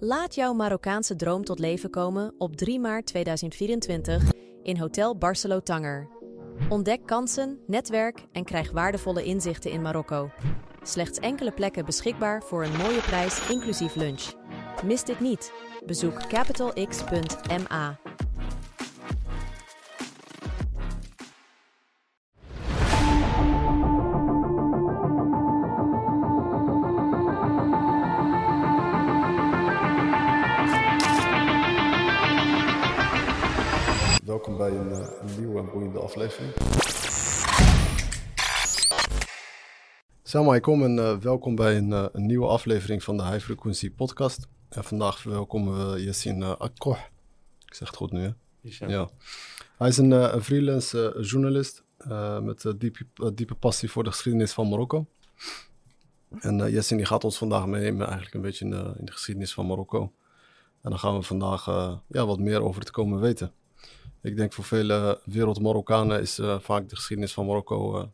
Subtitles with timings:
[0.00, 6.08] Laat jouw Marokkaanse droom tot leven komen op 3 maart 2024 in Hotel Barcelo Tanger.
[6.68, 10.30] Ontdek kansen, netwerk en krijg waardevolle inzichten in Marokko.
[10.82, 14.32] Slechts enkele plekken beschikbaar voor een mooie prijs inclusief lunch.
[14.84, 15.52] Mis dit niet.
[15.86, 17.98] Bezoek capitalx.ma.
[36.16, 36.52] aflevering.
[40.22, 43.90] Salam alaikum en eh, welkom bij een, eh, een nieuwe aflevering van de High Frequency
[43.90, 44.48] Podcast.
[44.68, 46.98] En vandaag verwelkomen we Yassine uh, Akkoh.
[47.66, 48.30] Ik zeg het goed nu, hè?
[48.86, 49.08] Ja.
[49.78, 53.90] Hij is een, eh, een freelance eh, journalist eh, met een diepe, eh, diepe passie
[53.90, 55.06] voor de geschiedenis van Marokko.
[56.40, 59.52] En Yassine die gaat ons vandaag meenemen eigenlijk een beetje in de, in de geschiedenis
[59.52, 60.12] van Marokko.
[60.82, 63.52] En dan gaan we vandaag eh, ja, wat meer over te komen weten.
[64.22, 68.06] Ik denk voor vele wereld-Marokkanen is eh, vaak de geschiedenis van Marokko eh,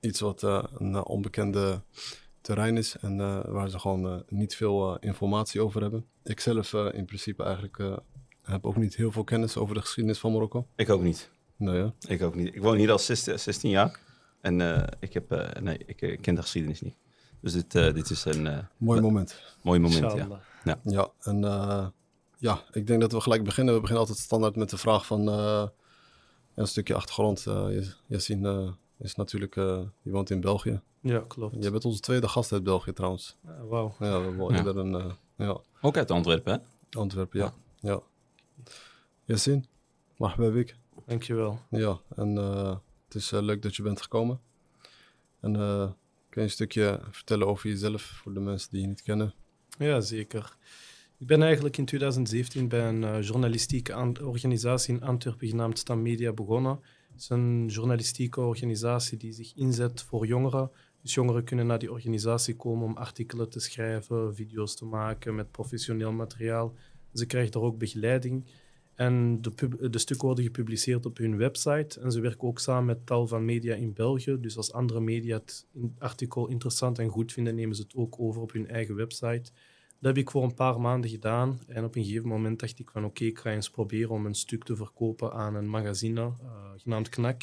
[0.00, 1.82] iets wat eh, een onbekende
[2.40, 6.06] terrein is en eh, waar ze gewoon niet veel eh, informatie over hebben.
[6.24, 7.96] Ik zelf eh, in principe eigenlijk eh,
[8.42, 10.66] heb ook niet heel veel kennis over de geschiedenis van Marokko.
[10.76, 11.30] Ik ook niet.
[11.56, 11.92] Nee, ja.
[12.08, 12.54] Ik ook niet.
[12.54, 13.98] Ik woon hier al 16, 16 jaar.
[14.40, 16.96] En eh, ik, heb, eh, nee, ik ken de geschiedenis niet.
[17.40, 19.42] Dus dit, eh, dit is een eh, Mooi moment.
[19.62, 20.00] mooi moment.
[20.00, 20.10] Ja.
[20.10, 20.38] Inshallah.
[20.84, 21.86] Ja, en eh,
[22.44, 23.74] ja, ik denk dat we gelijk beginnen.
[23.74, 25.68] We beginnen altijd standaard met de vraag van eh,
[26.54, 27.46] een stukje achtergrond.
[27.46, 27.66] Eh
[28.06, 30.80] Yassine eh, is natuurlijk, eh je woont in België.
[31.00, 31.56] Ja, klopt.
[31.60, 33.36] Jij bent onze tweede gast uit België trouwens.
[33.68, 33.94] Wauw.
[33.98, 36.98] Ja, we hebben eerder een, eh, ja, Ook uit Antwerpen, hè?
[36.98, 37.52] Antwerpen, ja.
[37.80, 38.02] ja.
[39.24, 39.62] Yassine,
[40.16, 40.76] mag bij Wik.
[41.06, 41.58] Dankjewel.
[41.70, 44.40] Ja, en eh, het is leuk dat je bent gekomen.
[45.40, 45.90] En eh,
[46.28, 49.34] kun je een stukje vertellen over jezelf voor de mensen die je niet kennen?
[49.78, 50.56] Ja, zeker.
[51.24, 56.32] Ik ben eigenlijk in 2017 bij een eh, journalistieke organisatie in Antwerpen genaamd Stam Media
[56.32, 56.80] begonnen.
[57.12, 60.70] Het is een journalistieke organisatie die zich inzet voor jongeren.
[61.02, 65.50] Dus jongeren kunnen naar die organisatie komen om artikelen te schrijven, video's te maken met
[65.50, 66.74] professioneel materiaal.
[67.14, 68.44] Ze krijgen daar ook begeleiding.
[68.94, 72.00] En de, de stukken worden gepubliceerd op hun website.
[72.00, 74.36] En ze werken ook samen met tal van media in België.
[74.40, 75.66] Dus als andere media het
[75.98, 79.52] artikel interessant en goed vinden, nemen ze het ook over op hun eigen website.
[80.04, 81.58] Dat heb ik voor een paar maanden gedaan.
[81.66, 84.34] En op een gegeven moment dacht ik van oké, ik ga eens proberen om een
[84.34, 87.42] stuk te verkopen aan een magazine eh, genaamd Knak.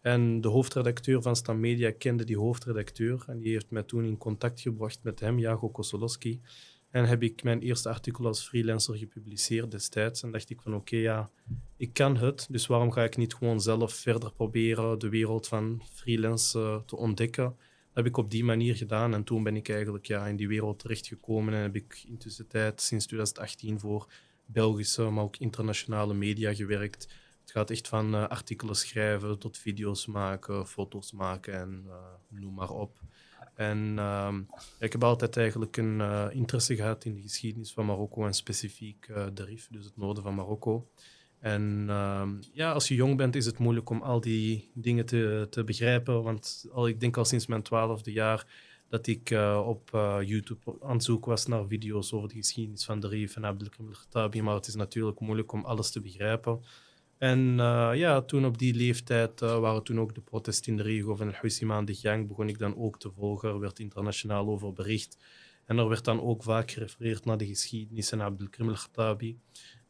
[0.00, 3.24] En de hoofdredacteur van Stam Media kende die hoofdredacteur.
[3.26, 6.40] En die heeft mij toen in contact gebracht met hem, Jago Kosolowski.
[6.90, 10.22] En heb ik mijn eerste artikel als freelancer gepubliceerd destijds.
[10.22, 11.30] En dacht ik van oké, ja,
[11.76, 12.46] ik kan het.
[12.50, 16.96] Dus waarom ga ik niet gewoon zelf verder proberen de wereld van freelance eh, te
[16.96, 17.56] ontdekken?
[17.94, 19.14] Heb ik op die manier gedaan.
[19.14, 21.54] En toen ben ik eigenlijk ja, in die wereld terechtgekomen.
[21.54, 24.12] En heb ik intussen tijd sinds 2018 voor
[24.46, 27.08] Belgische, maar ook internationale media gewerkt.
[27.40, 31.94] Het gaat echt van eh, artikelen schrijven tot video's maken, foto's maken en eh,
[32.28, 33.00] noem maar op.
[33.54, 34.42] En ehm,
[34.78, 39.06] ik heb altijd eigenlijk een eh, interesse gehad in de geschiedenis van Marokko en specifiek
[39.06, 40.88] de Rif, dus het noorden van Marokko.
[41.44, 45.46] En ehm, ja, als je jong bent is het moeilijk om al die dingen te,
[45.50, 48.46] te begrijpen, want al, ik denk al sinds mijn twaalfde jaar
[48.88, 52.84] dat ik eh, op eh, YouTube aan het zoeken was naar video's over de geschiedenis
[52.84, 56.60] van de Rif en Abdelkrim al-Khattabi, maar het is natuurlijk moeilijk om alles te begrijpen.
[57.18, 61.14] En eh, ja, toen op die leeftijd waren toen ook de protesten in de regio
[61.14, 64.72] van El-Hussima aan de gang, begon ik dan ook te volgen, er werd internationaal over
[64.72, 65.18] bericht.
[65.64, 69.38] En er werd dan ook vaak gerefereerd naar de geschiedenis en Abdelkrim al-Khattabi.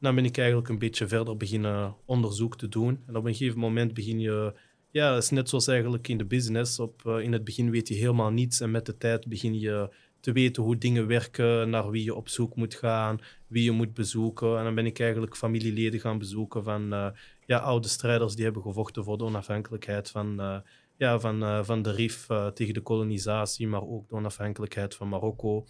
[0.01, 3.03] Dan ben ik eigenlijk een beetje verder beginnen onderzoek te doen.
[3.07, 4.55] En op een gegeven moment begin je,
[4.91, 6.79] ja, het is net zoals eigenlijk in de business.
[6.79, 9.95] Op, eh, in het begin weet je helemaal niets en met de tijd begin je
[10.21, 13.95] te weten hoe dingen werken, naar wie je op zoek moet gaan, wie je moet
[13.95, 14.59] bezoeken.
[14.59, 17.09] En dan ben ik eigenlijk familieleden gaan bezoeken van eh,
[17.47, 20.59] ja, oude strijders die hebben gevochten voor de onafhankelijkheid van, eh,
[20.97, 25.67] ja, van, van de RIF tegen de kolonisatie, maar ook de onafhankelijkheid van Marokko.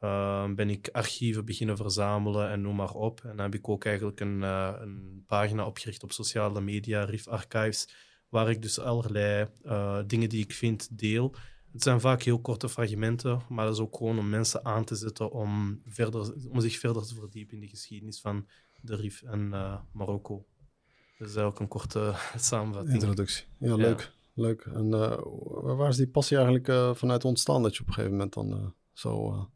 [0.00, 3.20] Uh, ben ik archieven beginnen verzamelen en noem maar op.
[3.22, 7.28] En dan heb ik ook eigenlijk een, eh, een pagina opgericht op sociale media, RIF
[7.28, 7.88] Archives,
[8.28, 11.34] waar ik dus allerlei eh, dingen die ik vind deel.
[11.72, 14.94] Het zijn vaak heel korte fragmenten, maar dat is ook gewoon om mensen aan te
[14.94, 18.46] zetten om, verder, om zich verder te verdiepen in de geschiedenis van
[18.82, 20.46] de RIF en eh, Marokko.
[21.18, 22.94] Dat is eigenlijk een korte samenvatting.
[22.94, 23.44] Introductie.
[23.58, 23.76] Ja, Ja.
[23.76, 24.12] leuk.
[24.34, 24.62] Leuk.
[24.62, 24.90] En
[25.76, 29.48] waar is die passie eigenlijk vanuit ontstaan dat je op een gegeven moment dan zo,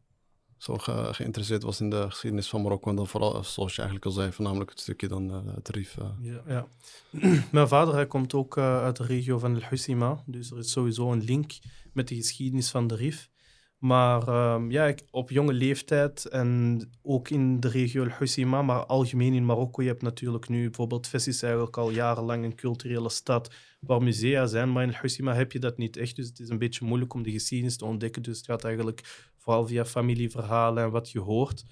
[0.65, 2.89] zo ge- geïnteresseerd was in de geschiedenis van Marokko?
[2.89, 5.69] En dan vooral, eh, zoals je eigenlijk al zei, voornamelijk het stukje dan eh, het
[5.69, 5.97] Rif.
[5.97, 6.05] eh.
[6.21, 6.67] Ja, ja.
[7.51, 11.11] Mijn vader hij komt ook uit de regio van El Hussima, dus er is sowieso
[11.11, 11.51] een link
[11.93, 13.29] met de geschiedenis van de Rif.
[13.77, 18.85] Maar um, ja, ik, op jonge leeftijd en ook in de regio El Hoceima, maar
[18.85, 19.81] algemeen in Marokko.
[19.81, 24.45] Je hebt natuurlijk nu bijvoorbeeld Fes is eigenlijk al jarenlang een culturele stad waar musea
[24.45, 26.15] zijn, maar in El heb je dat niet echt.
[26.15, 28.21] Dus het is een beetje moeilijk om de geschiedenis te ontdekken.
[28.21, 31.65] Dus het gaat eigenlijk vooral via familieverhalen en wat je hoort.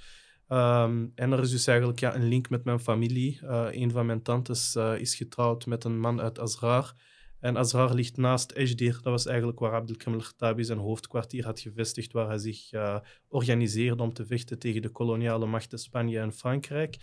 [0.49, 3.39] Um, en er is dus eigenlijk ja, een link met mijn familie.
[3.43, 6.93] Uh, een van mijn tantes uh, is getrouwd met een man uit Azrar.
[7.43, 8.93] En Azrar ligt naast Ejdir.
[8.93, 12.97] Dat was eigenlijk waar Abdelkrim al-Khattabi zijn hoofdkwartier had gevestigd, waar hij zich uh,
[13.27, 16.97] organiseerde om te vechten tegen de koloniale machten Spanje en Frankrijk.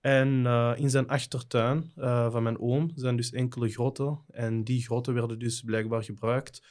[0.00, 4.18] En uh, in zijn achtertuin uh, van mijn oom zijn dus enkele grotten.
[4.30, 6.62] En die grotten werden dus blijkbaar gebruikt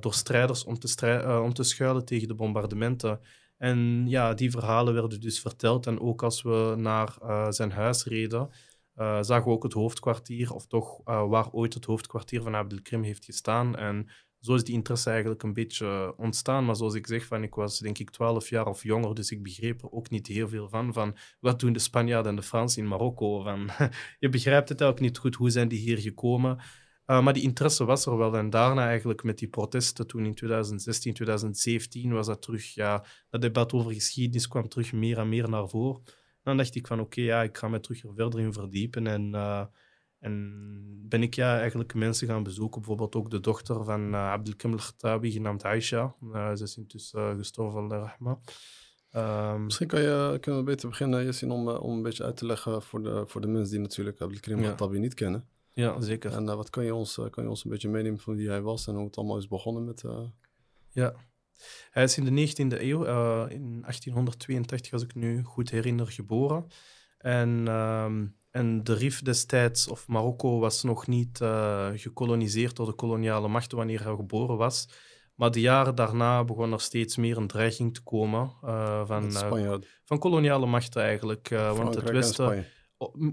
[0.00, 3.20] door strijders om te, om te schuilen tegen de bombardementen.
[3.58, 5.86] En ja, die verhalen werden dus verteld.
[5.86, 7.16] En ook als we naar
[7.48, 8.50] zijn huis reden,
[8.98, 13.02] uh, zagen we ook het hoofdkwartier, of toch uh, waar ooit het hoofdkwartier van Abdelkrim
[13.02, 13.76] heeft gestaan.
[13.76, 14.08] En
[14.40, 16.64] zo is die interesse eigenlijk een beetje ontstaan.
[16.64, 19.42] Maar zoals ik zeg, van, ik was denk ik 12 jaar of jonger, dus ik
[19.42, 20.92] begreep er ook niet heel veel van.
[20.92, 23.42] van wat doen de Spanjaarden en de Fransen in Marokko?
[23.42, 23.70] Van,
[24.18, 26.58] je begrijpt het ook niet goed, hoe zijn die hier gekomen?
[27.06, 28.36] Maar die interesse was er wel.
[28.36, 33.40] En daarna eigenlijk met die protesten toen in 2016, 2017 was dat terug, ja, dat
[33.40, 36.02] debat over geschiedenis kwam terug meer en meer naar voren.
[36.48, 39.06] Dan dacht ik van oké, ja, ik ga me terug er verder in verdiepen.
[39.06, 39.64] En, uh,
[40.18, 42.80] en ben ik ja, eigenlijk mensen gaan bezoeken.
[42.80, 46.14] Bijvoorbeeld ook de dochter van uh, Abdelkam al-Khattabi, genaamd Aisha.
[46.22, 48.38] Uh, ze is intussen gestorven, rahma.
[49.16, 52.46] Um, Misschien kan je, kunnen we beter beginnen, Yassine, om, om een beetje uit te
[52.46, 54.64] leggen voor de, voor de mensen die natuurlijk Abdelkrim ja.
[54.64, 55.48] Khattabi niet kennen.
[55.72, 56.32] Ja, zeker.
[56.32, 58.86] En wat kan je, ons, kan je ons een beetje meenemen van wie hij was
[58.86, 60.04] en hoe het allemaal is begonnen met...
[60.90, 61.14] Ja,
[61.90, 66.66] hij is in de 19e eeuw, uh, in 1882 als ik nu goed herinner, geboren.
[67.18, 68.04] En, uh,
[68.50, 73.76] en de Rif destijds, of Marokko, was nog niet uh, gekoloniseerd door de koloniale machten
[73.76, 74.88] wanneer hij geboren was.
[75.34, 79.32] Maar de jaren daarna begon er steeds meer een dreiging te komen uh, van,
[80.04, 81.48] van koloniale machten eigenlijk.
[81.48, 82.66] want het Westen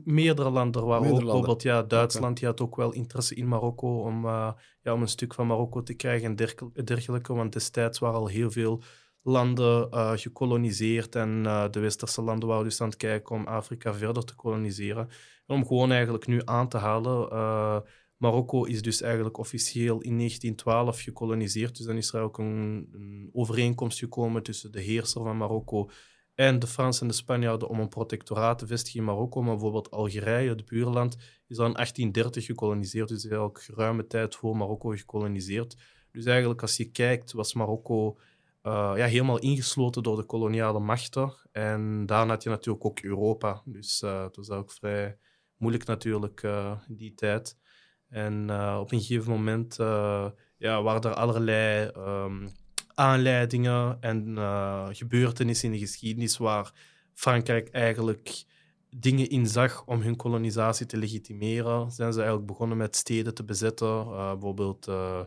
[0.04, 4.26] meerdere landen, waar ook bijvoorbeeld ja, Duitsland, die had ook wel interesse in Marokko om,
[4.26, 4.52] uh,
[4.82, 6.36] ja, om een stuk van Marokko te krijgen en
[6.84, 7.34] dergelijke.
[7.34, 8.82] Want destijds waren al heel veel
[9.22, 13.94] landen uh, gekoloniseerd en uh, de westerse landen waren dus aan het kijken om Afrika
[13.94, 15.10] verder te koloniseren.
[15.48, 17.84] En om gewoon eigenlijk nu aan te halen,
[18.18, 21.78] Marokko is dus eigenlijk officieel in 1912 gekoloniseerd.
[21.78, 25.90] Dus dan is er ook een, een overeenkomst gekomen tussen de heerser van Marokko
[26.36, 29.42] en de Fransen en de Spanjaarden om een protectoraat te vestigen in Marokko.
[29.42, 31.18] Maar bijvoorbeeld Algerije, het buurland,
[31.48, 33.08] is al in 1830 gekoloniseerd.
[33.08, 35.78] Dus eigenlijk geruime tijd voor Marokko gekoloniseerd.
[36.12, 38.18] Dus eigenlijk als je kijkt, was Marokko
[38.64, 41.34] uh, ja, helemaal ingesloten door de koloniale machten.
[41.52, 43.62] En daarna had je natuurlijk ook Europa.
[43.66, 45.18] Dus uh, het was ook vrij
[45.58, 47.58] moeilijk natuurlijk uh, die tijd.
[48.10, 48.42] En
[48.80, 49.76] op een gegeven moment
[50.58, 51.92] ja, waren er allerlei...
[51.98, 52.50] Um,
[52.96, 56.74] aanleidingen en uh, gebeurtenissen in de geschiedenis waar
[57.14, 58.44] Frankrijk eigenlijk
[58.90, 61.92] dingen in zag om hun kolonisatie te legitimeren.
[61.92, 65.22] Zijn ze eigenlijk begonnen met steden te bezetten, uh, bijvoorbeeld uh,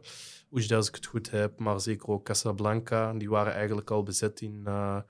[0.52, 3.12] Oujda, als ik het goed heb, maar zeker ook Casablanca.
[3.12, 5.04] Die waren eigenlijk al bezet in, in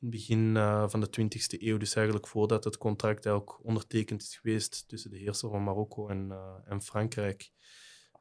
[0.00, 0.54] het begin
[0.88, 5.18] van de 20e eeuw, dus eigenlijk voordat het contract ook ondertekend is geweest tussen de
[5.18, 6.32] heerser van Marokko en,
[6.64, 7.52] en Frankrijk.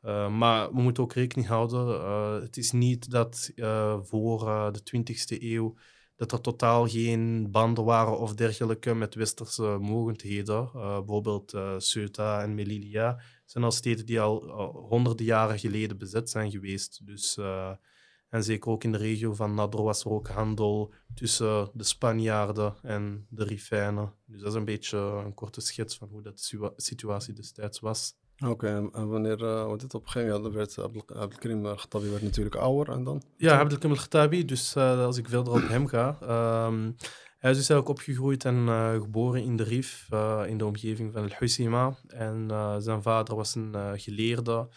[0.06, 4.40] Uh, maar we moeten ook rekening houden, uh, het is niet dat uh, voor
[4.72, 5.76] de 20e eeuw
[6.16, 10.70] dat er totaal geen banden waren of dergelijke met westerse mogendheden.
[10.74, 14.50] bijvoorbeeld Ceuta en Melilla zijn al steden die al
[14.90, 17.06] honderden jaren geleden bezet zijn geweest.
[17.06, 17.38] Dus,
[18.30, 22.76] en zeker ook in de regio van Nador was er ook handel tussen de Spanjaarden
[22.82, 24.14] en de Rifijnen.
[24.26, 28.16] Dus dat is een beetje een korte schets van hoe dat de situatie destijds was.
[28.46, 30.80] Oké, en wanneer uh, dit op een gegeven moment werd
[31.16, 33.24] Abdelkrim al-Khattabi werd natuurlijk ouder en dan?
[33.38, 36.18] Ja, Abdelkrim al-Khattabi, dus uh, als ik verder op hem ga.
[36.68, 36.96] Um,
[37.38, 40.08] hij is dus eigenlijk opgegroeid en uh, geboren in de Rif,
[40.48, 41.96] in de omgeving van El-Husima.
[42.08, 42.48] En
[42.80, 44.68] zijn vader was een geleerde.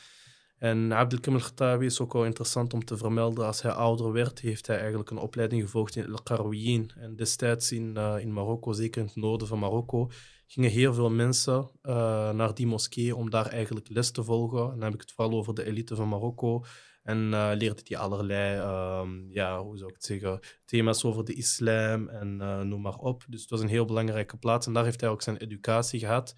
[0.59, 3.47] En Abdelkrim al-Khattabi is ook wel interessant om te vermelden.
[3.47, 6.91] Als hij ouder werd, heeft hij eigenlijk een opleiding gevolgd in El-Qarawiyyin.
[6.97, 10.11] En destijds in, in Marokko, zeker in het noorden van Marokko,
[10.47, 14.63] gingen heel veel mensen uh, naar die moskee om daar eigenlijk les te volgen.
[14.63, 16.65] En dan heb ik het vooral over de elite van Marokko.
[17.03, 18.59] En uh, leerde die allerlei,
[19.01, 22.97] um, ja, hoe zou ik het zeggen, thema's over de islam en uh, noem maar
[22.97, 23.25] op.
[23.29, 26.35] Dus het was een heel belangrijke plaats en daar heeft hij ook zijn educatie gehad.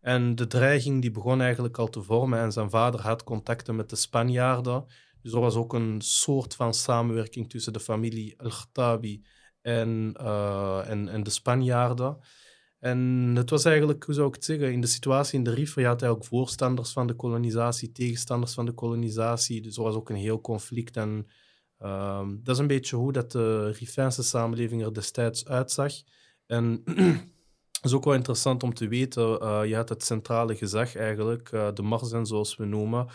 [0.00, 3.90] En de dreiging die begon eigenlijk al te vormen en zijn vader had contacten met
[3.90, 4.84] de Spanjaarden.
[5.22, 9.24] Dus er was ook een soort van samenwerking tussen de familie El-Khattabi
[9.60, 10.14] en,
[10.86, 12.18] en, en de Spanjaarden.
[12.82, 15.74] En het was eigenlijk, hoe zou ik het zeggen, in de situatie in de Rif,
[15.74, 19.62] je had eigenlijk voorstanders van de kolonisatie, tegenstanders van de kolonisatie.
[19.62, 21.26] Dus er was ook een heel conflict en
[21.82, 25.92] Ehm, dat is een beetje hoe dat de Rifijnse samenleving er destijds uitzag.
[26.46, 26.82] En
[27.72, 31.52] het is ook wel interessant om te weten, uh, je had het centrale gezag eigenlijk,
[31.52, 33.06] uh, de Marzen zoals we noemen.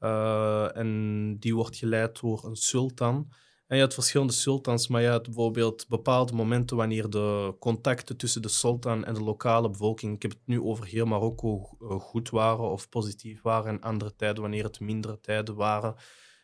[0.00, 3.32] Uh, en die wordt geleid door een sultan.
[3.66, 8.42] En je had verschillende sultans, maar je had bijvoorbeeld bepaalde momenten wanneer de contacten tussen
[8.42, 11.58] de sultan en de lokale bevolking, ik heb het nu over heel Marokko,
[11.98, 15.94] goed waren of positief waren, en andere tijden wanneer het mindere tijden waren.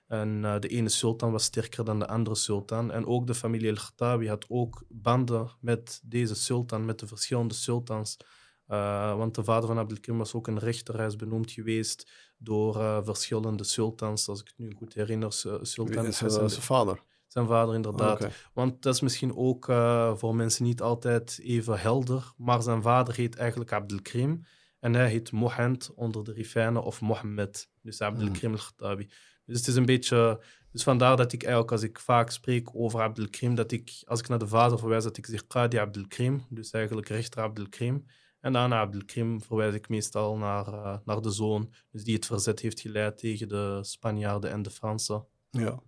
[0.08, 2.92] En uh, de ene sultan was sterker dan de andere sultan.
[2.92, 8.16] En ook de familie El-Khattabi had ook banden met deze sultan, met de verschillende sultans.
[8.68, 10.96] Uh, want de vader van Abdelkrim was ook een rechter.
[10.96, 15.32] Hij is benoemd geweest door uh, verschillende sultans, als ik het nu goed herinner.
[15.62, 17.02] Sultan is zijn vader?
[17.26, 18.20] Zijn vader, inderdaad.
[18.20, 18.32] Okay.
[18.52, 19.64] Want dat is misschien ook
[20.14, 22.32] voor mensen niet altijd even helder.
[22.36, 24.44] Maar zijn vader heet eigenlijk Abdelkrim.
[24.80, 27.70] En hij heet Mohammed onder de Rifijnen of Mohammed.
[27.82, 29.10] Dus Abdelkrim el-Khattabi.
[29.44, 30.42] Dus het is een beetje...
[30.72, 34.28] Dus vandaar dat ik eigenlijk, als ik vaak spreek over Abdelkrim, dat ik, als ik
[34.28, 38.04] naar de vader verwijs, dat ik zeg Qadi Abdelkrim, dus eigenlijk rechter Abdelkrim.
[38.48, 42.60] En daarna Abdelkrim verwijs ik meestal naar, uh, naar de zoon, dus die het verzet
[42.60, 45.26] heeft geleid tegen de Spanjaarden en de Fransen.
[45.50, 45.82] Ja.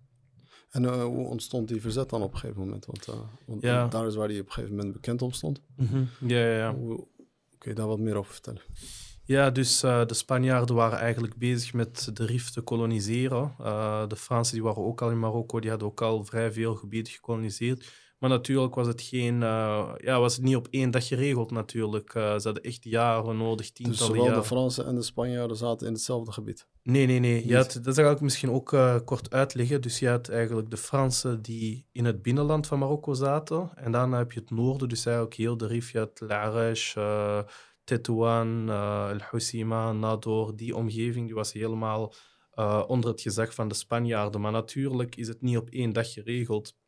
[0.69, 2.85] En uh, hoe ontstond die verzet dan op een gegeven moment?
[2.85, 3.15] Want, uh,
[3.45, 3.87] want ja.
[3.87, 5.61] daar is waar die op een gegeven moment bekend om stond.
[5.75, 6.09] Mm -hmm.
[6.27, 6.75] Ja, ja, ja.
[6.75, 7.07] Hoe,
[7.57, 8.61] kun je daar wat meer over vertellen?
[9.23, 13.53] Ja, dus uh, de Spanjaarden waren eigenlijk bezig met de Rif te koloniseren.
[14.07, 17.13] De Fransen die waren ook al in Marokko, die hadden ook al vrij veel gebieden
[17.13, 17.89] gekoloniseerd.
[18.21, 22.11] Maar natuurlijk was het, geen, uh, ja, was het niet op één dag geregeld natuurlijk.
[22.11, 24.41] ze hadden echt jaren nodig, tientallen dus zowel jaren.
[24.41, 26.67] de Fransen en de Spanjaarden zaten in hetzelfde gebied?
[26.83, 27.47] Nee, nee, nee.
[27.47, 29.81] Je had, dat zal ik misschien ook kort uitleggen.
[29.81, 33.71] Dus je had eigenlijk de Fransen die in het binnenland van Marokko zaten.
[33.75, 36.95] En daarna heb je het noorden, dus eigenlijk heel de had Larash,
[37.83, 38.69] Tetouan,
[39.09, 42.13] El Housima, Nador, die omgeving die was helemaal
[42.87, 44.41] onder het gezag van de Spanjaarden.
[44.41, 46.79] Maar natuurlijk is het niet op één dag geregeld.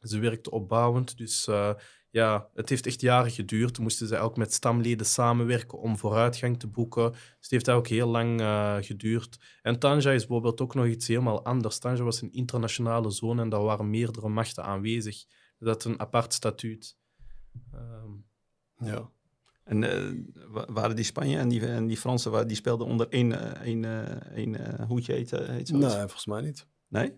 [0.00, 1.74] Ze werkten opbouwend, dus uh,
[2.10, 3.74] ja, het heeft echt jaren geduurd.
[3.74, 7.10] Toen moesten ze ook met stamleden samenwerken om vooruitgang te boeken.
[7.10, 8.42] Dus het heeft ook heel lang
[8.84, 9.38] geduurd.
[9.62, 11.78] En Tanja is bijvoorbeeld ook nog iets helemaal anders.
[11.78, 15.24] Tanja was een internationale zone en daar waren meerdere machten aanwezig.
[15.58, 16.96] Dat is een apart statuut.
[17.74, 18.26] Um,
[18.78, 19.10] ja.
[19.64, 23.84] En uh, waren die Spanje en die, en die Fransen, die speelden onder één, één,
[24.34, 26.66] één hoedje, heet, heet Nee, volgens mij niet.
[26.88, 27.12] Nee?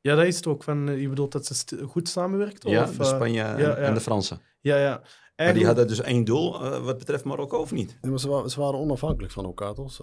[0.00, 0.62] Ja, dat is het ook.
[0.62, 2.70] Van, je bedoelt dat ze goed samenwerkten?
[2.70, 3.74] Ja, of, de Spanje ja, en, ja.
[3.74, 4.40] en, de Fransen.
[4.60, 5.02] Ja, ja.
[5.44, 7.98] Maar die hadden dus één doel uh, wat betreft Marokko, of niet?
[8.00, 10.00] Nee, maar ze, waren, ze waren onafhankelijk van elkaar, toch?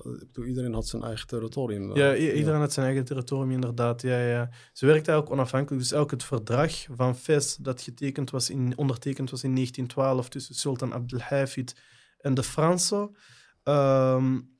[0.47, 1.95] Iedereen had zijn eigen territorium.
[1.95, 2.59] Ja, iedereen ja.
[2.59, 4.01] had zijn eigen territorium, inderdaad.
[4.01, 4.49] Ja, ja.
[4.73, 5.81] Ze werkten eigenlijk onafhankelijk.
[5.81, 10.55] Dus elk het verdrag van Fes dat getekend was in, ondertekend was in 1912 tussen
[10.55, 11.75] Sultan Abdelhafid
[12.17, 13.15] en de Fransen.
[13.63, 14.56] Um,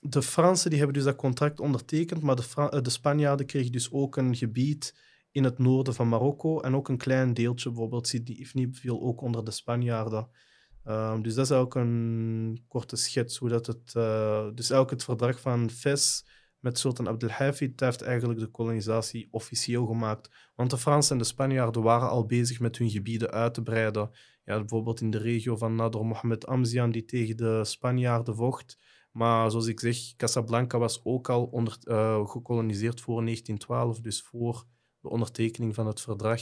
[0.00, 3.92] de Fransen die hebben dus dat contract ondertekend, maar de, Fra de Spanjaarden kregen dus
[3.92, 4.94] ook een gebied
[5.30, 9.44] in het noorden van Marokko en ook een klein deeltje, bijvoorbeeld Sidi viel ook onder
[9.44, 10.28] de Spanjaarden.
[10.84, 13.94] Um, dus dat is ook een korte schets hoe dat het...
[13.96, 16.24] Uh, dus elk het verdrag van Fes
[16.58, 20.30] met Sultan Abdelhafid heeft eigenlijk de kolonisatie officieel gemaakt.
[20.54, 24.10] Want de Fransen en de Spanjaarden waren al bezig met hun gebieden uit te breiden.
[24.44, 28.78] Ja, bijvoorbeeld in de regio van Nador Mohammed Amzian, die tegen de Spanjaarden vocht.
[29.10, 34.64] Maar zoals ik zeg, Casablanca was ook al onder, uh, gekoloniseerd voor 1912, dus voor
[35.00, 36.40] de ondertekening van het verdrag.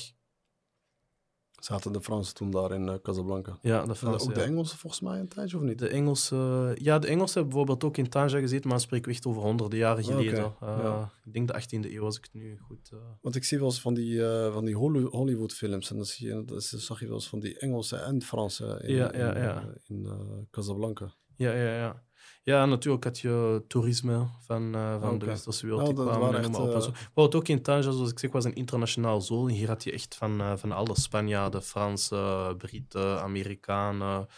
[1.58, 3.58] Zaten de Fransen toen daar in uh, Casablanca?
[3.62, 4.28] Ja, de Fransen.
[4.28, 5.78] Ook de Engelsen volgens mij een tijdje of niet?
[5.78, 9.26] De Engelsen, ja, de Engelsen hebben bijvoorbeeld ook in Tanja gezeten, maar spreken we echt
[9.26, 10.44] over honderden jaren geleden.
[10.44, 11.12] Okay, uh, ja.
[11.24, 12.90] Ik denk de 18e eeuw, als ik het nu goed.
[12.94, 13.00] Uh...
[13.20, 14.20] Want ik zie wel eens van die,
[14.52, 14.76] van die
[15.10, 18.82] Hollywood-films en dan, zie je, dan zag je wel eens van die Engelsen en Fransen
[18.82, 19.12] in, ja.
[19.12, 21.14] in, in Casablanca.
[21.36, 22.06] Ja, ja, ja.
[22.42, 25.18] Ja, natuurlijk had je toerisme van, uh, van okay.
[25.18, 25.86] de westerse wereld.
[25.86, 26.68] Die nou, kwamen echt, op.
[26.68, 26.88] Uh...
[27.14, 29.52] Wat ook in Tanja, zoals ik zeg, was een internationaal zone.
[29.52, 34.28] Hier had je echt van, uh, van alle Spanjaarden, Fransen, Britten, Amerikanen.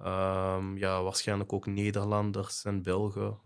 [0.00, 3.38] Um, ja, waarschijnlijk ook Nederlanders en Belgen.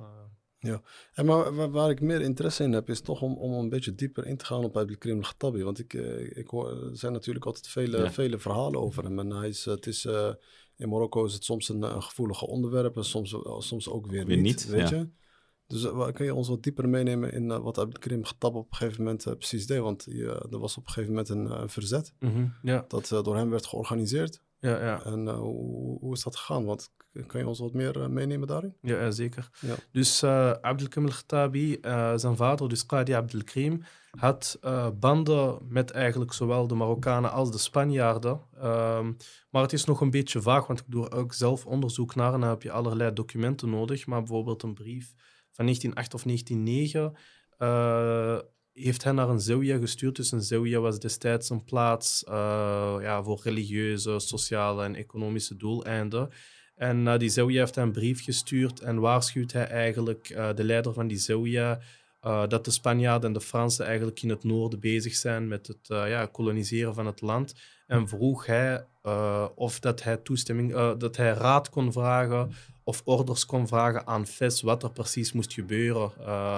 [0.58, 0.82] Ja,
[1.14, 3.94] en maar waar, waar, ik meer interesse in heb, is toch om, om een beetje
[3.94, 5.62] dieper in te gaan op Abdelkrim Khattabi.
[5.62, 5.92] Want ik,
[6.34, 8.12] ik hoor, er zijn natuurlijk altijd vele, ja.
[8.12, 9.18] vele verhalen over hem.
[9.18, 10.08] En hij is, het is
[10.76, 14.36] in Marokko is het soms een, een gevoelige onderwerp en soms, soms ook weer, weer
[14.36, 14.96] niet, niet, weet ja.
[14.96, 15.08] je?
[15.66, 18.76] Dus uh, kun je ons wat dieper meenemen in uh, wat Abdelkrim Khattab op een
[18.76, 19.78] gegeven moment uh, precies deed?
[19.78, 22.84] Want er was op een gegeven moment een verzet mm -hmm, ja.
[22.88, 24.42] dat door hem werd georganiseerd.
[24.58, 25.04] Ja, ja.
[25.04, 26.64] En hoe, hoe, is dat gegaan?
[26.64, 26.92] Want
[27.26, 28.74] kan je ons wat meer meenemen daarin?
[28.80, 29.50] Ja, zeker.
[29.60, 29.74] Ja.
[29.92, 31.78] Dus uh, Abdelkrim Khattabi,
[32.16, 37.58] zijn vader, dus Qadi Abdelkrim, had uh, banden met eigenlijk zowel de Marokkanen als de
[37.58, 38.40] Spanjaarden.
[38.62, 39.16] Um,
[39.50, 42.40] maar het is nog een beetje vaag, want ik doe ook zelf onderzoek naar en
[42.40, 44.06] dan heb je allerlei documenten nodig.
[44.06, 45.14] Maar bijvoorbeeld een brief
[45.50, 47.16] van 1908 of 1909
[47.58, 48.38] uh,
[48.72, 50.16] heeft hen naar een Zawiya gestuurd.
[50.16, 56.30] Dus een Zawiya was destijds een plaats uh, ja, voor religieuze, sociale en economische doeleinden.
[56.74, 60.64] En naar die Zawiya heeft hij een brief gestuurd en waarschuwt hij eigenlijk uh, de
[60.64, 61.80] leider van die Zawiya
[62.22, 65.86] uh, dat de Spanjaarden en de Fransen eigenlijk in het noorden bezig zijn met het
[65.88, 67.54] ja, koloniseren van het land.
[67.86, 68.86] En vroeg hij
[69.54, 72.52] of dat hij toestemming, dat hij raad kon vragen
[72.84, 76.12] of orders kon vragen aan Fes wat er precies moest gebeuren.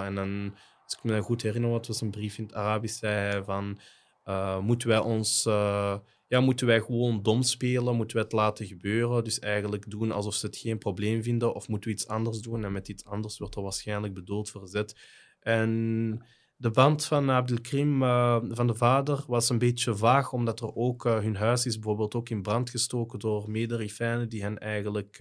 [0.04, 0.54] en dan
[0.87, 3.78] als ik me goed herinner, wat was een brief in het Arabisch, zei hij van,
[4.25, 5.94] uh, moeten wij ons, uh,
[6.28, 10.35] ja, moeten wij gewoon dom spelen, moeten wij het laten gebeuren, dus eigenlijk doen alsof
[10.35, 13.38] ze het geen probleem vinden, of moeten we iets anders doen, en met iets anders
[13.38, 15.00] wordt er waarschijnlijk bedoeld verzet.
[15.40, 16.25] En
[16.56, 21.04] de band van Abdelkrim, uh, van de vader, was een beetje vaag, omdat er ook,
[21.04, 25.16] hun huis is bijvoorbeeld ook in brand gestoken door mederifijnen die hen eigenlijk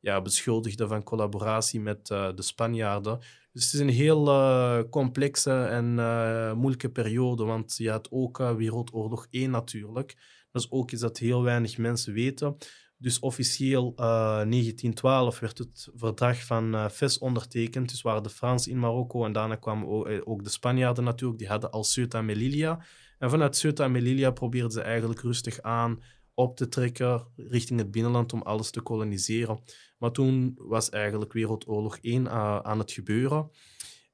[0.00, 3.20] ja, beschuldigden van collaboratie met de Spanjaarden.
[3.56, 8.38] Dus het is een heel uh, complexe en uh, moeilijke periode, want je had ook
[8.38, 10.14] uh, Wereldoorlog 1 natuurlijk.
[10.50, 12.56] Dat is ook iets dat heel weinig mensen weten.
[12.98, 17.88] Dus officieel 1912 werd het verdrag van Fes ondertekend.
[17.88, 19.88] Dus waren de Fransen in Marokko en daarna kwamen
[20.26, 21.38] ook, de Spanjaarden natuurlijk.
[21.38, 22.84] Die hadden al Ceuta en Melilla.
[23.18, 26.02] En vanuit Ceuta en Melilla probeerden ze eigenlijk rustig aan
[26.34, 29.60] op te trekken richting het binnenland om alles te koloniseren.
[29.98, 33.50] Maar toen was eigenlijk Wereldoorlog 1 uh, aan het gebeuren.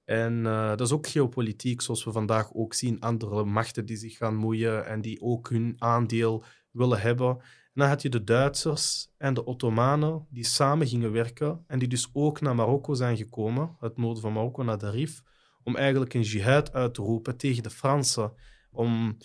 [0.05, 3.01] En uh, dat is ook geopolitiek, zoals we vandaag ook zien.
[3.01, 7.29] Andere machten die zich gaan moeien en die ook hun aandeel willen hebben.
[7.39, 11.89] En dan had je de Duitsers en de Ottomanen die samen gingen werken en die
[11.89, 15.23] dus ook naar Marokko zijn gekomen, het noorden van Marokko, naar de Rif,
[15.63, 18.33] om eigenlijk een jihad uit te roepen tegen de Fransen.
[18.71, 19.17] Om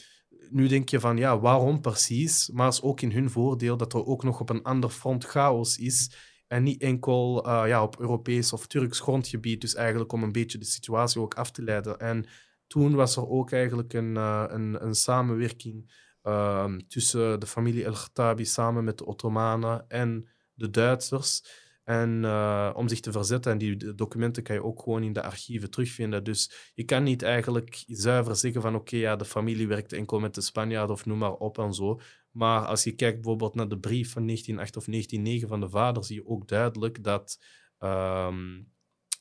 [0.49, 2.49] nu denk je van, ja, waarom precies?
[2.49, 5.25] Maar het is ook in hun voordeel dat er ook nog op een ander front
[5.25, 6.11] chaos is.
[6.47, 9.61] En niet enkel uh, ja, op Europees of Turks grondgebied.
[9.61, 11.99] Dus eigenlijk om een beetje de situatie ook af te leiden.
[11.99, 12.25] En
[12.67, 15.91] toen was er ook eigenlijk een, uh, een, een, samenwerking
[16.23, 21.65] uh, tussen de familie El-Khattabi samen met de Ottomanen en de Duitsers.
[21.83, 23.51] En uh, om zich te verzetten.
[23.51, 26.23] En die documenten kan je ook gewoon in de archieven terugvinden.
[26.23, 30.35] Dus je kan niet eigenlijk zuiver zeggen van oké, ja, de familie werkte enkel met
[30.35, 31.99] de Spanjaarden of noem maar op en zo.
[32.37, 36.03] Maar als je kijkt bijvoorbeeld naar de brief van 1908 of 1909 van de vader,
[36.03, 37.43] zie je ook duidelijk dat,
[37.79, 38.71] um,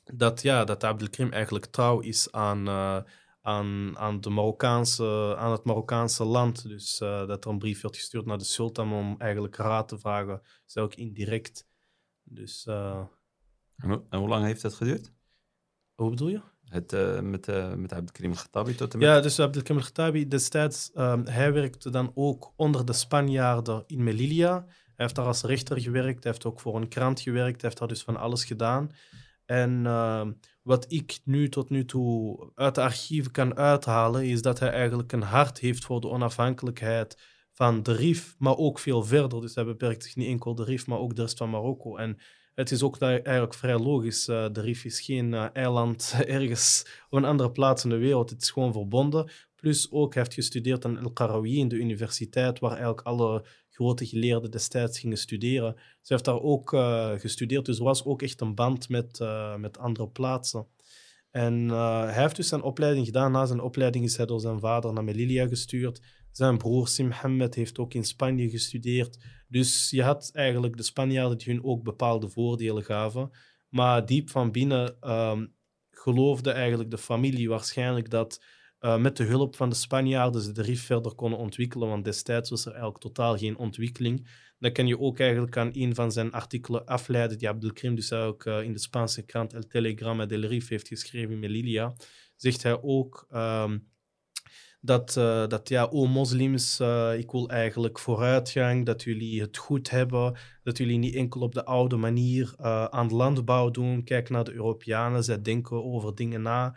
[0.03, 3.01] dat, ja, dat Abdelkrim eigenlijk trouw is aan, uh,
[3.41, 6.67] aan, aan, de Marokkaanse, aan het Marokkaanse land.
[6.67, 9.99] Dus uh, dat er een brief werd gestuurd naar de sultan om eigenlijk raad te
[9.99, 11.67] vragen, is ook indirect.
[12.23, 13.05] Dus, uh...
[13.77, 15.13] en, hoe lang heeft dat geduurd?
[15.95, 16.41] Hoe bedoel je?
[16.69, 19.07] Het, uh, met, uh, met Abdelkrim al-Khattabi tot en met...
[19.07, 24.65] Ja, dus Abdelkrim al-Khattabi destijds, um, hij werkte dan ook onder de Spanjaarden in Melilla.
[24.65, 27.77] Hij heeft daar als rechter gewerkt, hij heeft ook voor een krant gewerkt, hij heeft
[27.77, 28.91] daar dus van alles gedaan.
[29.45, 30.27] En uh,
[30.61, 35.11] wat ik nu tot nu toe uit de archieven kan uithalen, is dat hij eigenlijk
[35.11, 37.17] een hart heeft voor de onafhankelijkheid
[37.53, 39.41] van de Rif, maar ook veel verder.
[39.41, 41.95] Dus hij beperkt zich niet enkel de Rif, maar ook de rest van Marokko.
[41.97, 42.17] En
[42.57, 44.27] het is ook eigenlijk vrij logisch.
[44.27, 48.29] Uh, de Rif is geen uh, eiland ergens op een andere plaats in de wereld.
[48.29, 49.31] Het is gewoon verbonden.
[49.55, 54.51] Plus ook heeft gestudeerd aan El Qarawiyyin, in de universiteit, waar eigenlijk alle grote geleerden
[54.51, 55.75] destijds gingen studeren.
[56.01, 59.19] Ze heeft daar ook uh, gestudeerd, dus er was ook echt een band met,
[59.57, 60.67] met andere plaatsen.
[61.31, 63.31] En hij heeft dus zijn opleiding gedaan.
[63.31, 66.01] Na zijn opleiding is hij door zijn vader naar Melilla gestuurd.
[66.37, 69.17] Zijn broer Sim Mohammed heeft ook in Spanje gestudeerd.
[69.47, 73.31] Dus je had eigenlijk de Spanjaarden die hun ook bepaalde voordelen gaven.
[73.69, 75.53] Maar diep van binnen um,
[75.89, 78.43] geloofde eigenlijk de familie waarschijnlijk dat
[78.79, 81.87] uh, met de hulp van de Spanjaarden ze de Rif verder konden ontwikkelen.
[81.87, 84.29] Want destijds was er eigenlijk totaal geen ontwikkeling.
[84.59, 88.45] Dat kan je ook eigenlijk aan een van zijn artikelen afleiden, die Abdelkrim dus ook
[88.45, 91.95] uh, in de Spaanse krant El Telegrama del Rif heeft geschreven in Melilla.
[92.35, 93.27] Zegt hij ook.
[93.31, 93.95] Um,
[94.79, 99.89] dat, uh, dat ja, o moslims, uh, ik wil eigenlijk vooruitgang, dat jullie het goed
[99.89, 104.03] hebben, dat jullie niet enkel op de oude manier uh, aan landbouw doen.
[104.03, 106.75] Kijk naar de Europeanen, zij denken over dingen na.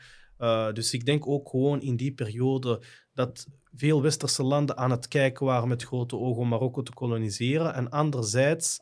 [0.73, 2.83] dus ik denk ook gewoon in die periode
[3.15, 7.75] dat veel westerse landen aan het kijken waren met grote ogen om Marokko te koloniseren.
[7.75, 8.79] En anderzijds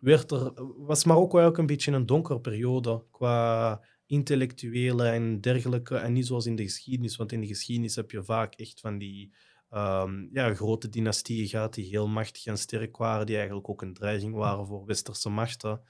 [0.00, 5.96] werd er, was Marokko eigenlijk een beetje een donkere periode qua intellectuele en dergelijke.
[5.96, 8.98] En niet zoals in de geschiedenis, want in de geschiedenis heb je vaak echt van
[8.98, 9.34] die
[9.70, 13.94] um, ja, grote dynastieën gehad die heel machtig en sterk waren, die eigenlijk ook een
[13.94, 15.80] dreiging waren voor westerse machten.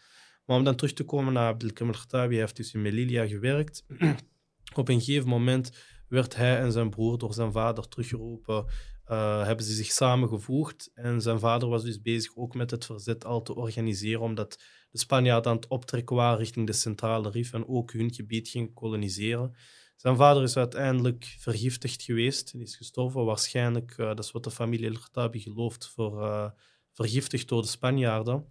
[0.44, 3.84] Maar om dan terug te komen naar Abdelkader Khattabi, hij heeft dus in Melilla gewerkt.
[4.74, 5.70] Op een gegeven moment
[6.08, 8.66] werd hij en zijn broer door zijn vader teruggeroepen.
[9.10, 10.90] Uh, hebben ze zich samengevoegd.
[10.94, 14.98] En zijn vader was dus bezig ook met het verzet al te organiseren, omdat de
[14.98, 19.56] Spanjaarden aan het optrekken waren richting de centrale Rif en ook hun gebied gingen koloniseren.
[19.96, 23.24] Zijn vader is uiteindelijk vergiftigd geweest en is gestorven.
[23.24, 26.50] Waarschijnlijk, uh, dat is wat de familie El-Khattabi gelooft, voor, uh,
[26.92, 28.48] vergiftigd door de Spanjaarden.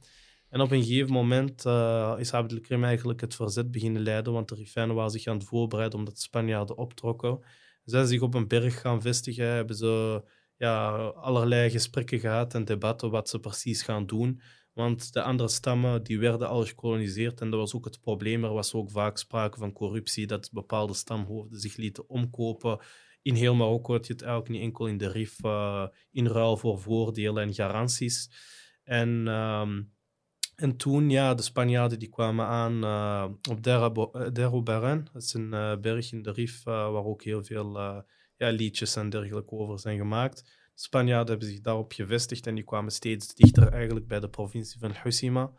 [0.50, 1.66] En op een gegeven moment
[2.20, 6.00] is Abdelkrim eigenlijk het verzet beginnen leiden, want de Rifijnen waren zich aan het voorbereiden
[6.00, 7.40] omdat de Spanjaarden optrokken.
[7.84, 10.24] Ze zijn zich op een berg gaan vestigen, hebben ze
[10.58, 14.42] ja, allerlei gesprekken gehad en debatten wat ze precies gaan doen.
[14.74, 18.44] Want de andere stammen die werden al gekoloniseerd en dat was ook het probleem.
[18.44, 22.80] Er was ook vaak sprake van corruptie, dat bepaalde stamhoofden zich lieten omkopen.
[23.22, 26.58] In heel Marokko had je het eigenlijk niet enkel in de RIF, uh, in ruil
[26.58, 28.30] voor voordelen en garanties.
[28.84, 29.94] En, um,
[30.56, 33.64] en toen, ja, de Spanjaarden die kwamen aan uh, op
[34.34, 35.08] Derro Baren.
[35.14, 38.04] Dat is een berg in de Rif waar ook heel veel
[38.38, 40.56] ja, liedjes en dergelijke over zijn gemaakt.
[40.74, 44.96] Spanjaarden hebben zich daarop gevestigd en die kwamen steeds dichter eigenlijk bij de provincie van
[45.04, 45.52] Husima.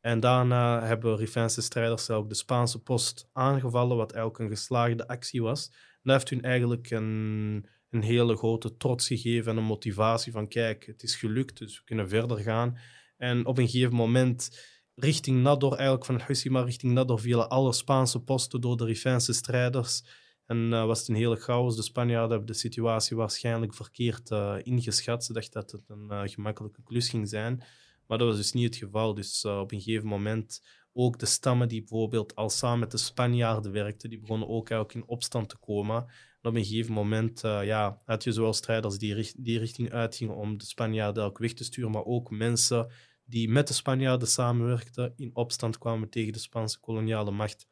[0.00, 5.42] En daarna hebben Rifijnse strijders ook de Spaanse post aangevallen, wat eigenlijk een geslaagde actie
[5.42, 5.70] was.
[6.02, 10.86] dat heeft hun eigenlijk een, een hele grote trots gegeven en een motivatie van kijk,
[10.86, 12.78] het is gelukt, dus we kunnen verder gaan.
[13.16, 18.20] En op een gegeven moment richting Nador, eigenlijk van Husima richting Nador, vielen alle Spaanse
[18.20, 20.02] posten door de Rifijnse strijders.
[20.46, 21.76] En uh, was het een hele chaos.
[21.76, 25.24] De Spanjaarden hebben de situatie waarschijnlijk verkeerd uh, ingeschat.
[25.24, 27.62] Ze dachten dat het een uh, gemakkelijke klus ging zijn.
[28.06, 29.14] Maar dat was dus niet het geval.
[29.14, 33.72] Dus op een gegeven moment ook de stammen die bijvoorbeeld al samen met de Spanjaarden
[33.72, 35.96] werkten, die begonnen ook eigenlijk in opstand te komen.
[36.42, 40.58] En op een gegeven moment ja, had je zowel strijders die die richting uitgingen om
[40.58, 42.90] de Spanjaarden ook weg te sturen, maar ook mensen
[43.24, 47.66] die met de Spanjaarden samenwerkten, in opstand kwamen tegen de Spaanse koloniale macht.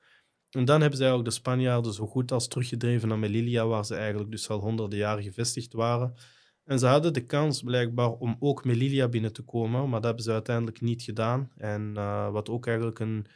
[0.55, 3.95] En dan hebben ze eigenlijk de Spanjaarden zo goed als teruggedreven naar Melilla, waar ze
[3.95, 6.15] eigenlijk dus al honderden jaren gevestigd waren.
[6.65, 10.25] En ze hadden de kans blijkbaar om ook Melilla binnen te komen, maar dat hebben
[10.25, 11.51] ze uiteindelijk niet gedaan.
[11.57, 13.27] En uh, wat ook eigenlijk een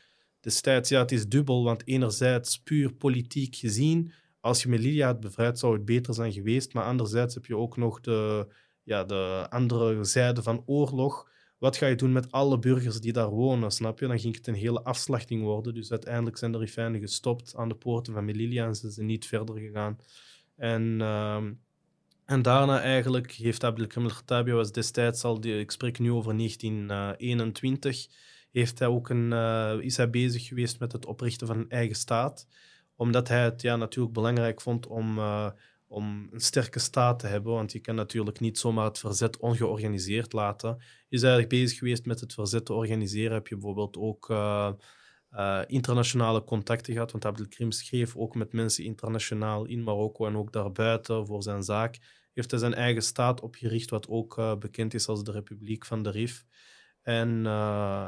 [0.40, 5.58] destijds, ja, het is dubbel, want enerzijds puur politiek gezien, als je Melilla had bevrijd,
[5.58, 6.74] zou het beter zijn geweest.
[6.74, 8.46] Maar anderzijds heb je ook nog de,
[8.82, 13.30] ja, de andere zijde van oorlog wat ga je doen met alle burgers die daar
[13.30, 14.06] wonen, snap je?
[14.06, 15.74] Dan ging het een hele afslachting worden.
[15.74, 19.58] Dus uiteindelijk zijn de Rifijnen gestopt aan de poorten van Melilla en ze niet verder
[19.58, 19.98] gegaan.
[20.56, 21.44] En, uh,
[22.24, 28.06] en daarna eigenlijk heeft Abdelkrim al-Khattabi, was destijds al, ik spreek nu over 1921,
[28.50, 31.96] heeft hij ook een, uh, is hij bezig geweest met het oprichten van een eigen
[31.96, 32.46] staat.
[32.96, 35.18] Omdat hij het ja, natuurlijk belangrijk vond om...
[35.18, 35.50] Uh,
[35.88, 40.32] om een sterke staat te hebben, want je kan natuurlijk niet zomaar het verzet ongeorganiseerd
[40.32, 40.76] laten.
[41.08, 43.32] Is eigenlijk bezig geweest met het verzet te organiseren.
[43.32, 44.70] Heb je bijvoorbeeld ook uh,
[45.32, 50.52] uh, internationale contacten gehad, want Abdelkrim schreef ook met mensen internationaal in Marokko en ook
[50.52, 51.98] daarbuiten voor zijn zaak.
[52.32, 56.02] Heeft hij zijn eigen staat opgericht, wat ook uh, bekend is als de Republiek van
[56.02, 56.44] de Rif.
[57.02, 57.46] En,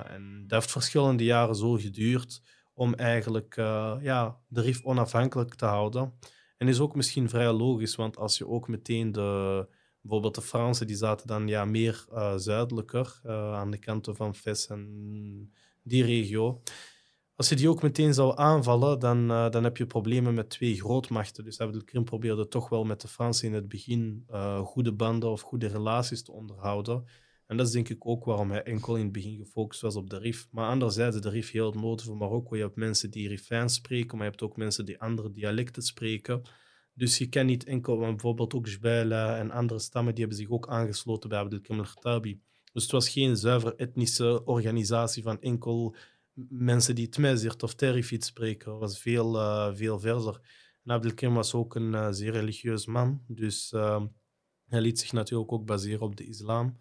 [0.09, 2.43] en dat heeft verschillende jaren zo geduurd
[2.75, 3.55] om eigenlijk
[4.01, 6.13] ja, de Rif onafhankelijk te houden.
[6.61, 9.67] En is ook misschien vrij logisch, want als je ook meteen de,
[10.01, 14.35] bijvoorbeeld de Fransen, die zaten dan ja, meer uh, zuidelijker uh, aan de kanten van
[14.35, 16.63] Fes en die regio.
[17.35, 20.81] Als je die ook meteen zou aanvallen, dan, uh, dan heb je problemen met twee
[20.81, 21.45] grootmachten.
[21.45, 24.27] Dus Abdelkrim probeerde toch wel met de Fransen in het begin
[24.65, 27.05] goede banden of goede relaties te onderhouden.
[27.51, 30.11] En dat is denk ik ook waarom hij enkel in het begin gefocust was op
[30.11, 30.49] de RIF.
[30.51, 32.57] Maar anderzijds de RIF heel nodig voor Marokko.
[32.57, 36.43] Je hebt mensen die Rifijn spreken, maar je hebt ook mensen die andere dialecten spreken.
[36.95, 40.69] Dus je kan niet enkel, bijvoorbeeld ook Jbala en andere stammen, die hebben zich ook
[40.69, 42.41] aangesloten bij Abdelkrim al-Khattabi.
[42.73, 45.95] Dus het was geen zuiver etnische organisatie van enkel
[46.49, 48.71] mensen die Tmezert of Terifit spreken.
[48.71, 50.41] Het was veel, uh, veel verder.
[50.85, 54.03] En Abdelkrim was ook een uh, zeer religieus man, dus uh,
[54.69, 56.79] hij liet zich natuurlijk ook baseren op de islam.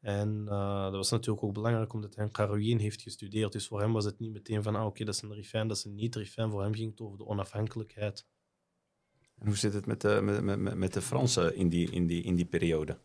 [0.00, 3.52] En uh, dat was natuurlijk ook belangrijk omdat hij in Karouin heeft gestudeerd.
[3.52, 5.76] Dus voor hem was het niet meteen van, ah, oké, dat is een rifijn, dat
[5.76, 6.50] is een niet-rifijn.
[6.50, 8.26] Voor hem ging het over de onafhankelijkheid.
[9.38, 12.22] En hoe zit het met de, met, met, met de Fransen in die, in, die,
[12.22, 12.98] in die periode?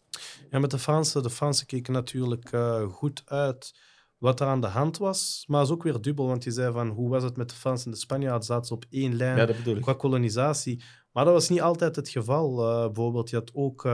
[0.50, 1.24] Ja, met de Fransen.
[1.24, 3.80] De Fransen keken natuurlijk uh, goed uit
[4.18, 5.44] wat er aan de hand was.
[5.48, 7.56] Maar het is ook weer dubbel, want je zei van hoe was het met de
[7.56, 8.44] Fransen en de Spanjaarden?
[8.44, 10.84] Zaten ze op één lijn ja, qua kolonisatie.
[11.12, 12.60] Maar dat was niet altijd het geval.
[12.60, 13.86] Uh, bijvoorbeeld, je had ook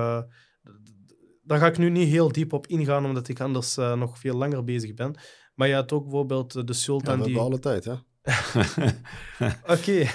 [1.49, 4.35] daar ga ik nu niet heel diep op ingaan, omdat ik anders uh, nog veel
[4.35, 5.15] langer bezig ben.
[5.55, 7.39] Maar je had ook bijvoorbeeld eh, de sultan ja, we die...
[7.39, 7.93] alle tijd, hè?
[9.75, 10.07] Oké.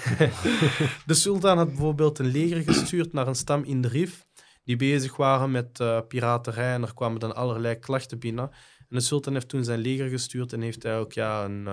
[1.05, 4.25] de sultan had bijvoorbeeld een leger gestuurd naar een stam in de Rif,
[4.63, 8.49] die bezig waren met uh, piraterij en er kwamen dan allerlei klachten binnen.
[8.79, 11.67] En de sultan heeft toen zijn leger gestuurd en heeft ook ja, een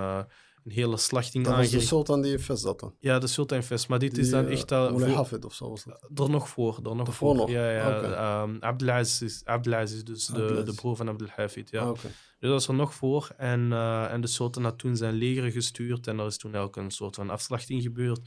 [0.64, 2.94] een hele slachting Dat was de sultan die in Fes zat dan?
[2.98, 3.86] Ja, de sultan Fes.
[3.86, 4.72] Maar dit is dan echt...
[4.72, 5.02] Uh, voor...
[5.02, 6.08] Hafid of zo was dat?
[6.14, 6.80] Er nog voor.
[6.82, 7.34] Er nog voor.
[7.34, 7.50] Nog?
[7.50, 7.98] Ja, ja.
[7.98, 8.42] Okay.
[8.42, 11.70] Um, Abdelaziz, Abdelaziz is dus de, de broer van Abdel Hafid.
[11.70, 11.80] Ja.
[11.80, 12.02] Ah, okay.
[12.02, 13.30] Dus dat was er nog voor.
[13.36, 16.76] En, uh, en de sultan had toen zijn leger gestuurd en er is toen ook
[16.76, 18.20] een soort van afslachting gebeurd.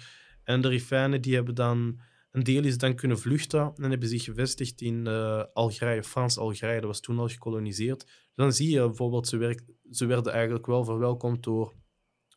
[0.43, 1.99] En de Rifijnen die hebben dan,
[2.31, 6.89] een deel is dan kunnen vluchten en hebben zich gevestigd in uh, Algerije, Frans-Algerije, dat
[6.89, 8.05] was toen al gekoloniseerd.
[8.35, 11.73] Dan zie je bijvoorbeeld, ze, werk, ze werden eigenlijk wel verwelkomd door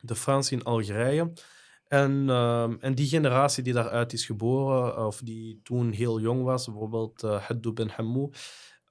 [0.01, 1.33] de Fransen in Algerije.
[1.89, 6.65] En, uh, en die generatie die daaruit is geboren, of die toen heel jong was,
[6.65, 8.33] bijvoorbeeld uh, Haddou Ben Hammou,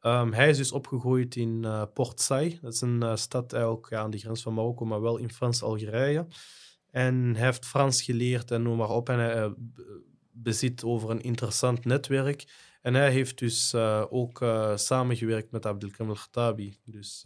[0.02, 2.62] um, hij is dus opgegroeid in uh, Port Saïd.
[2.62, 6.28] Dat is een stad eigenlijk ja, aan de grens van Marokko, maar wel in Frans-Algerije.
[6.92, 9.10] En hij heeft Frans geleerd en noem maar op.
[9.10, 9.54] En hij
[10.32, 12.46] bezit over een interessant netwerk.
[12.82, 13.76] En hij heeft dus
[14.10, 16.78] ook samengewerkt met Abdelkrim al-Khattabi.
[16.86, 17.26] Dus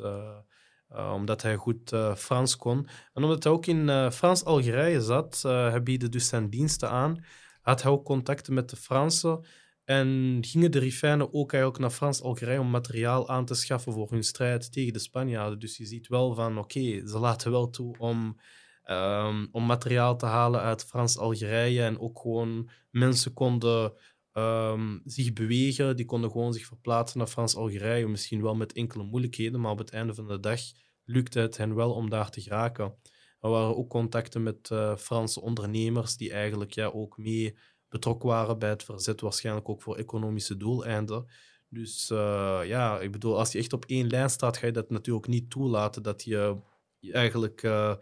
[0.94, 2.88] uh, omdat hij goed uh, Frans kon.
[3.14, 7.24] En omdat hij ook in uh, Frans-Algerije zat, hij biedde dus zijn diensten aan,
[7.62, 9.46] had hij ook contacten met de Fransen.
[9.84, 14.24] En gingen de Rifijnen ook eigenlijk naar Frans-Algerije om materiaal aan te schaffen voor hun
[14.24, 15.60] strijd tegen de Spanjaarden.
[15.60, 18.40] Dus je ziet wel van, oké, ze laten wel toe om,
[18.86, 21.84] um, om materiaal te halen uit Frans-Algerije.
[21.84, 23.94] En ook gewoon mensen konden
[24.34, 25.96] um, zich bewegen.
[25.96, 28.08] Die konden gewoon zich verplaatsen naar Frans-Algerije.
[28.08, 30.60] Misschien wel met enkele moeilijkheden, maar op het einde van de dag
[31.04, 32.96] lukte het hen wel om daar te geraken.
[33.40, 37.58] Er waren ook contacten met uh, Franse ondernemers die eigenlijk ja, ook mee
[37.90, 41.26] betrokken waren bij het verzet, waarschijnlijk ook voor economische doeleinden.
[41.70, 44.90] Dus uh, ja, ik bedoel, als je echt op één lijn staat, ga je dat
[44.90, 46.58] natuurlijk niet toelaten dat je
[47.02, 47.96] eigenlijk uh,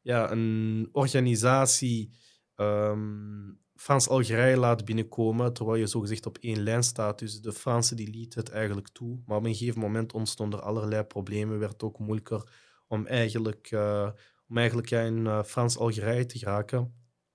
[0.00, 2.10] ja, een organisatie
[2.56, 7.18] um, Frans-Algerije laat binnenkomen, terwijl je zogezegd op één lijn staat.
[7.18, 9.22] Dus de Fransen lieten het eigenlijk toe.
[9.26, 11.58] Maar op een gegeven moment ontstonden er allerlei problemen.
[11.58, 12.50] werd het ook moeilijker
[12.88, 14.08] om eigenlijk, uh,
[14.48, 16.78] om eigenlijk in uh, Frans-Algerije te geraken.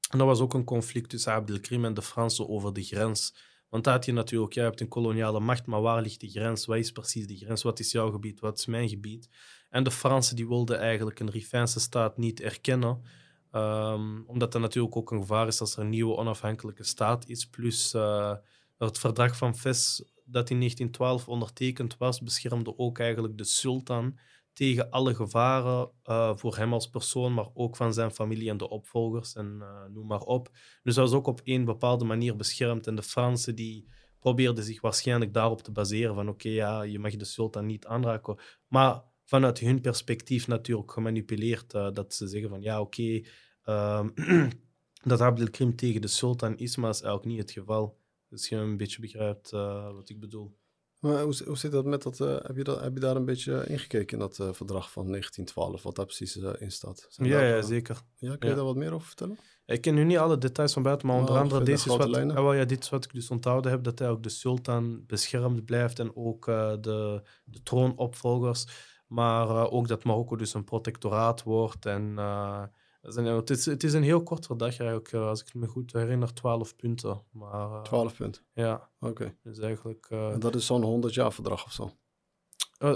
[0.09, 3.35] En dat was ook een conflict tussen Abdelkrim en de Fransen over de grens.
[3.69, 6.65] Want dat had je natuurlijk, jij hebt een koloniale macht, maar waar ligt de grens?
[6.65, 7.63] Wat is precies de grens?
[7.63, 8.39] Wat is jouw gebied?
[8.39, 9.29] Wat is mijn gebied?
[9.69, 13.01] En de Fransen die wilden eigenlijk een Rifijnse staat niet erkennen.
[13.51, 17.45] Um, omdat dat natuurlijk ook een gevaar is als er een nieuwe onafhankelijke staat is.
[17.45, 18.35] Plus uh,
[18.77, 24.17] het verdrag van Fes dat in 1912 ondertekend was, beschermde ook eigenlijk de sultan
[24.53, 28.69] tegen alle gevaren uh, voor hem als persoon, maar ook van zijn familie en de
[28.69, 30.49] opvolgers en uh, noem maar op.
[30.83, 32.87] Dus dat was ook op een bepaalde manier beschermd.
[32.87, 33.87] En de Fransen die
[34.19, 38.39] probeerden zich waarschijnlijk daarop te baseren van oké, ja, je mag de sultan niet aanraken.
[38.67, 41.73] Maar vanuit hun perspectief natuurlijk gemanipuleerd.
[41.73, 43.23] Uh, dat ze zeggen van ja, oké,
[43.61, 44.13] okay, um,
[45.11, 47.97] dat Abdelkrim tegen de sultan is, maar dat is eigenlijk niet het geval.
[48.29, 50.57] Dus je een beetje begrijpt uh, wat ik bedoel.
[50.99, 52.81] Maar hoe, hoe zit dat met dat, uh, heb, je dat?
[52.81, 56.71] heb je daar een beetje ingekeken in dat verdrag van 1912, wat daar precies in
[56.71, 57.07] staat?
[57.09, 58.01] Zijn ja, daar, ja, zeker.
[58.17, 59.37] Ja, kun je daar wat meer over vertellen?
[59.65, 62.15] Ik ken nu niet alle details van buiten, maar onder maar andere deze is wat,
[62.15, 65.05] oh, well, ja, dit is wat ik dus onthouden heb, dat hij ook de sultan
[65.05, 68.65] beschermd blijft en ook de, de troonopvolgers.
[69.09, 71.85] Maar uh, ook dat Marokko dus een protectoraat wordt.
[71.85, 72.63] En, uh,
[73.01, 76.33] het, is, het is een heel kort verdrag eigenlijk, uh, als ik me goed herinner,
[76.33, 77.21] 12 punten.
[77.31, 78.43] Maar, 12 punten?
[78.53, 78.89] Ja.
[78.99, 79.11] Oké.
[79.11, 79.35] Okay.
[79.43, 80.07] Dus eigenlijk...
[80.09, 81.91] en dat is zo'n 100 jaar verdrag of zo?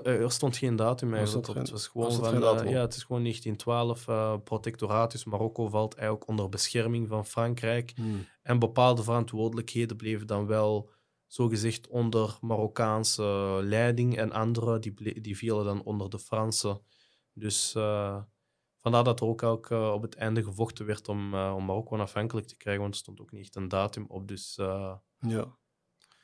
[0.03, 1.55] er stond geen datum eigenlijk op.
[1.55, 4.43] Het was gewoon van, ja, het is gewoon 1912.
[4.43, 7.91] protectoraat, dus Marokko valt eigenlijk onder bescherming van Frankrijk.
[7.95, 8.25] Hmm.
[8.41, 10.89] En bepaalde verantwoordelijkheden bleven dan wel
[11.33, 16.81] zogezegd onder Marokkaanse leiding en andere die, die vielen dan onder de Fransen.
[17.33, 18.21] Dus uh,
[18.77, 21.93] vandaar dat er ook, ook uh, op het einde gevochten werd om, uh, om Marokko
[21.93, 24.27] onafhankelijk te krijgen, want er stond ook niet echt een datum op.
[24.27, 25.51] Dus, ja, oké,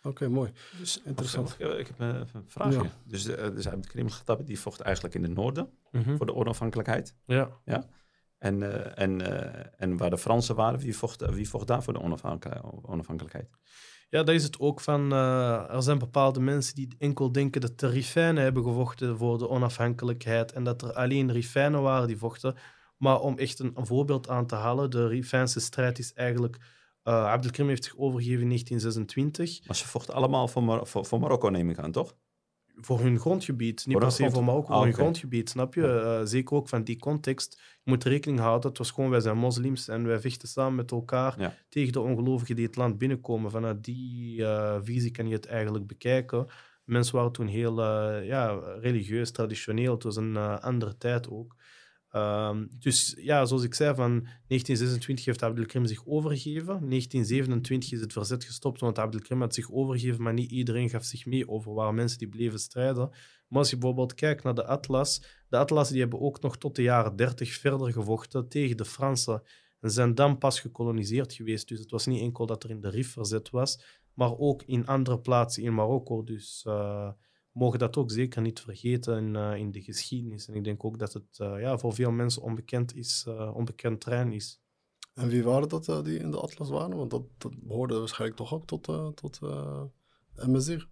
[0.02, 0.52] okay, mooi.
[0.78, 1.56] Dus, Interessant.
[1.60, 2.84] Ik, ik heb een vraagje.
[2.84, 2.92] Ja.
[3.06, 4.08] Dus, dus de Krim
[4.44, 6.18] die vocht eigenlijk in het noorden mm -hmm.
[6.18, 7.16] voor de onafhankelijkheid.
[7.26, 7.60] Ja.
[7.66, 7.88] ja?
[8.38, 9.22] En, en,
[9.78, 12.02] en waar de Fransen waren, wie vocht, wie vocht daar voor de
[12.84, 13.50] onafhankelijkheid?
[14.10, 15.14] Ja, dat is het ook van.
[15.14, 19.50] Uh, er zijn bepaalde mensen die enkel denken dat de Rifijnen hebben gevochten voor de
[19.50, 22.56] onafhankelijkheid en dat er alleen Rifijnen waren die vochten.
[22.98, 26.58] Maar om echt een, voorbeeld aan te halen, de Rifijnse strijd is eigenlijk.
[27.04, 29.68] Uh, Abdelkrim heeft zich overgegeven in 1926.
[29.68, 32.16] Maar ze vochten allemaal voor, voor, voor Marokko, neem ik aan, toch?
[32.82, 33.86] Voor hun grondgebied.
[33.86, 35.82] Niet per se voor Marokko, voor hun grondgebied, snap je?
[35.82, 37.62] Uh, zeker ook van die context.
[37.84, 40.92] Je moet rekening houden, het was gewoon, wij zijn moslims en wij vechten samen met
[40.92, 43.52] elkaar tegen de ongelovigen die het land binnenkomen.
[43.52, 46.48] Vanuit die uh, visie kan je het eigenlijk bekijken.
[46.84, 47.84] Mensen waren toen heel
[48.24, 49.94] ja, religieus, traditioneel.
[49.94, 51.56] Het was een andere tijd ook.
[52.16, 56.66] Um, dus ja, zoals ik zei, van 1926 heeft Abdelkrim zich overgegeven.
[56.66, 61.26] 1927 is het verzet gestopt, want Abdelkrim had zich overgegeven, maar niet iedereen gaf zich
[61.26, 61.74] mee over.
[61.74, 63.10] waar mensen die bleven strijden.
[63.48, 66.76] Maar als je bijvoorbeeld kijkt naar de Atlas, de Atlas die hebben ook nog tot
[66.76, 69.44] de jaren 30 verder gevochten tegen de Fransen.
[69.80, 71.68] En zijn dan pas gekoloniseerd geweest.
[71.68, 74.88] Dus het was niet enkel dat er in de Rif verzet was, maar ook in
[74.88, 76.24] andere plaatsen in Marokko.
[76.24, 76.64] Dus...
[76.68, 77.12] Uh,
[77.52, 80.48] mogen dat ook zeker niet vergeten in, uh, in de geschiedenis.
[80.48, 84.02] En ik denk ook dat het uh, ja, voor veel mensen onbekend, is, uh, onbekend
[84.02, 84.62] terrein is.
[85.14, 86.98] En wie waren dat die in de atlas waren?
[86.98, 88.84] Want dat, dat behoorde waarschijnlijk toch ook tot,
[89.16, 89.40] tot
[90.36, 90.88] MSR.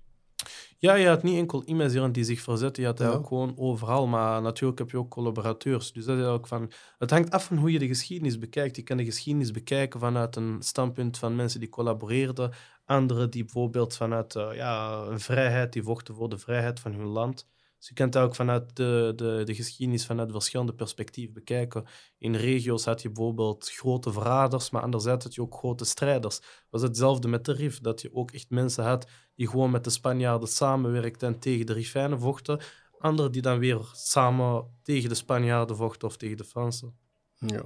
[0.80, 3.12] Ja, je had niet enkel immers die zich verzetten, je had ja.
[3.12, 4.08] gewoon overal.
[4.08, 5.92] Maar natuurlijk heb je ook collaborateurs.
[5.92, 6.72] Dus dat is ook van...
[6.98, 8.76] Het hangt af van hoe je de geschiedenis bekijkt.
[8.76, 12.52] Je kan de geschiedenis bekijken vanuit een standpunt van mensen die collaboreerden.
[12.88, 17.08] Anderen die bijvoorbeeld vanuit uh, ja, een vrijheid, die vochten voor de vrijheid van hun
[17.08, 17.48] land.
[17.78, 21.86] Dus je kunt dat ook vanuit de, de, de geschiedenis vanuit verschillende perspectieven bekijken.
[22.18, 26.36] In regio's had je bijvoorbeeld grote verraders, maar anderzijds had je ook grote strijders.
[26.36, 29.84] Het was hetzelfde met de RIF, dat je ook echt mensen had die gewoon met
[29.84, 32.60] de Spanjaarden samenwerkten en tegen de Rifijnen vochten.
[33.00, 36.98] Anderen die dan weer samen tegen de Spanjaarden vochten of tegen de Fransen.
[37.36, 37.64] Ja,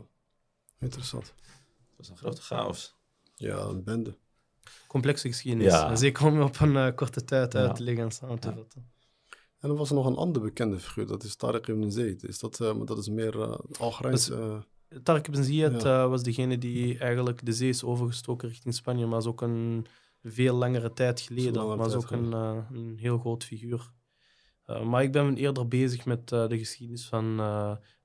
[0.80, 1.26] interessant.
[1.26, 2.96] Het was een grote chaos.
[3.36, 4.18] Ja, een bende.
[4.88, 5.72] Complexe geschiedenis.
[5.72, 5.90] Ja.
[5.90, 8.90] En zeker om op een uh, korte tijd uit te leggen en samen te vatten.
[9.60, 12.24] En er was er nog een andere bekende figuur, dat is Tariq ibn Zayd.
[12.24, 14.30] Is dat, uh, maar dat is meer uh, Algerijns...
[14.30, 14.58] Uh,
[14.90, 16.08] Tariq ibn Zayd ja.
[16.08, 19.86] was degene die eigenlijk de zee is overgestoken richting Spanje, maar is ook een
[20.24, 21.78] veel langere tijd geleden.
[21.78, 23.92] Maar is ook een, een, heel groot figuur.
[24.84, 27.40] maar ik ben eerder bezig met de geschiedenis van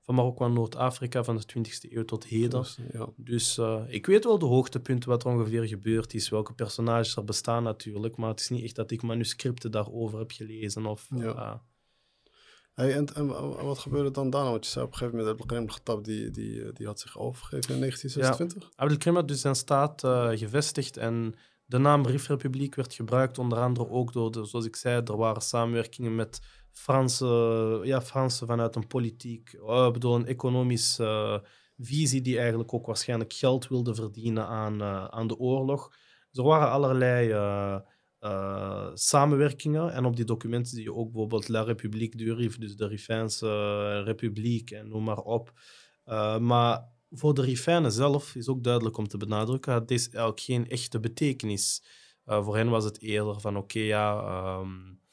[0.06, 2.60] van Marokko en Noord-Afrika van de 20e eeuw tot heden.
[2.60, 3.08] Dus, ja.
[3.16, 7.24] dus uh, ik weet wel de hoogtepunten, wat er ongeveer gebeurd is, welke personages er
[7.24, 10.86] bestaan natuurlijk, maar het is niet echt dat ik manuscripten daarover heb gelezen.
[10.86, 11.24] Of, ja.
[11.24, 11.54] Uh,
[12.74, 13.26] hey, en, en,
[13.64, 14.50] wat gebeurde dan daarna?
[14.50, 17.74] Want je zei op een gegeven moment, Abdelkrim Khattab, die, die, die had zich overgegeven
[17.74, 18.62] in 1926?
[18.62, 23.38] Ja, Abdelkrim had dus zijn staat uh, gevestigd en de naam Rif Republiek werd gebruikt
[23.38, 26.40] onder andere ook door, de, zoals ik zei, er waren samenwerkingen met
[26.76, 31.48] Franse, ja, Franse vanuit een politiek, uh, bedoel, een economische uh,
[31.86, 35.92] visie die eigenlijk ook waarschijnlijk geld wilde verdienen aan, uh, aan de oorlog.
[36.32, 37.34] Er waren allerlei
[38.94, 42.86] samenwerkingen en op die documenten zie je ook bijvoorbeeld La République du Rif, dus de
[42.86, 45.52] Rifijnse Republiek en noem maar op.
[46.40, 50.68] maar voor de Rifijnen zelf is ook duidelijk om te benadrukken, het is eigenlijk geen
[50.68, 51.82] echte betekenis.
[52.24, 54.58] voor hen was het eerder van oké, ja...
[54.58, 55.04] Um,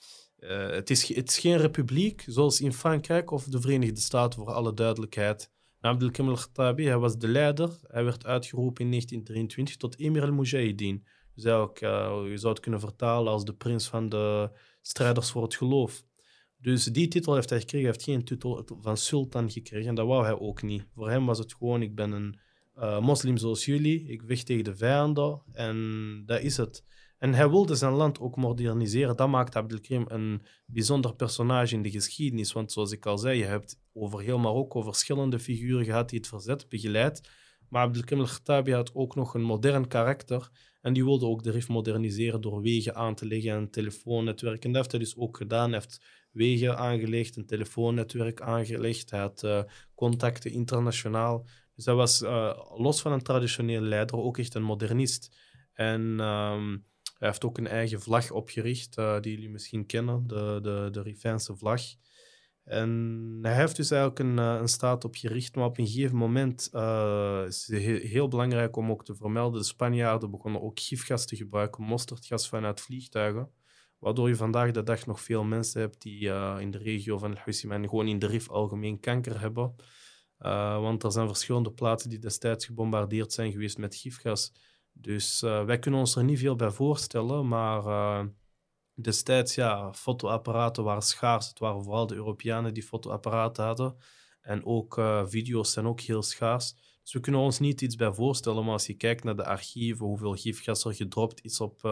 [0.43, 4.73] uh, het, is, het geen republiek zoals in Frankrijk of de Verenigde Staten, voor alle
[4.73, 5.51] duidelijkheid.
[5.79, 7.79] Abdelkrim al-Khattabi, hij was de leider.
[7.81, 11.05] Hij werd uitgeroepen in 1923 tot Emir al-Mujahideen.
[11.35, 14.49] Dus eigenlijk, uh, je zou het kunnen vertalen als de prins van de
[14.81, 16.03] strijders voor het geloof.
[16.57, 17.87] Dus die titel heeft hij gekregen.
[17.87, 19.87] Hij heeft geen titel van sultan gekregen.
[19.87, 20.85] En dat wou hij ook niet.
[20.95, 22.39] Voor hem was het gewoon, ik ben een
[22.77, 24.07] uh, moslim zoals jullie.
[24.07, 25.41] Ik vecht tegen de vijanden.
[25.51, 26.83] En dat is het.
[27.23, 29.15] En hij wilde zijn land ook moderniseren.
[29.15, 32.51] Dat maakt Abdelkrim een bijzonder personage in de geschiedenis.
[32.51, 36.27] Want zoals ik al zei, je hebt over heel Marokko verschillende figuren gehad die het
[36.27, 37.29] verzet begeleid.
[37.69, 40.49] Maar Abdelkrim al-Khattabi had ook nog een modern karakter.
[40.81, 44.65] En die wilde ook de RIF moderniseren door wegen aan te leggen en telefoonnetwerk.
[44.65, 45.69] En dat heeft hij dus ook gedaan.
[45.69, 49.09] Hij heeft wegen aangelegd, een telefoonnetwerk aangelegd.
[49.09, 49.63] Hij had uh,
[49.95, 51.45] contacten internationaal.
[51.75, 55.37] Dus hij was uh, los van een traditionele leider ook echt een modernist.
[55.73, 56.19] En...
[56.19, 56.91] Um,
[57.23, 61.01] hij heeft ook een eigen vlag opgericht, uh, die jullie misschien kennen, de, de, de
[61.01, 61.81] Rifijnse vlag.
[62.63, 66.69] En hij heeft dus eigenlijk een, eh, een staat opgericht, maar op een gegeven moment
[66.73, 71.35] uh, is het heel, belangrijk om ook te vermelden, de Spanjaarden begonnen ook gifgas te
[71.35, 73.49] gebruiken, mosterdgas vanuit vliegtuigen,
[73.99, 77.69] waardoor je vandaag de dag nog veel mensen hebt die in de regio van El
[77.69, 79.75] en gewoon in de Rif algemeen kanker hebben.
[80.81, 84.51] want er zijn verschillende plaatsen die destijds gebombardeerd zijn geweest met gifgas.
[84.93, 88.25] Dus uh, wij kunnen ons er niet veel bij voorstellen, maar uh,
[88.93, 91.47] destijds, ja, fotoapparaten waren schaars.
[91.47, 93.97] Het waren vooral de Europeanen die fotoapparaten hadden.
[94.41, 96.73] En ook uh, video's zijn ook heel schaars.
[97.01, 100.05] Dus we kunnen ons niet iets bij voorstellen, maar als je kijkt naar de archieven,
[100.05, 101.83] hoeveel gifgas er gedropt is op,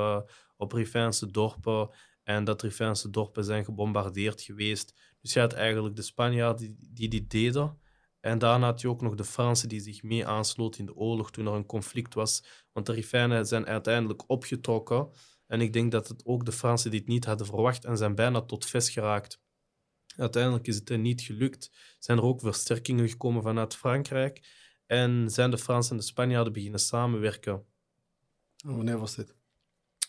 [0.57, 1.89] op Rifijnse dorpen,
[2.23, 5.15] en dat Rifijnse dorpen zijn gebombardeerd geweest.
[5.21, 7.80] Dus je had eigenlijk de Spanjaarden die, die dit deden,
[8.21, 11.31] en daarna had je ook nog de Fransen die zich mee aansloten in de oorlog
[11.31, 12.43] toen er een conflict was.
[12.71, 15.09] Want de Rifijnen zijn uiteindelijk opgetrokken.
[15.47, 18.41] En ik denk dat het ook de Fransen dit niet hadden verwacht en zijn bijna
[18.41, 19.41] tot vest geraakt.
[20.15, 21.71] Uiteindelijk is het niet gelukt.
[21.99, 24.59] Zijn er ook versterkingen gekomen vanuit Frankrijk.
[24.85, 27.65] En zijn de Fransen en de Spanjaarden beginnen samenwerken.
[28.63, 29.35] wanneer was dit?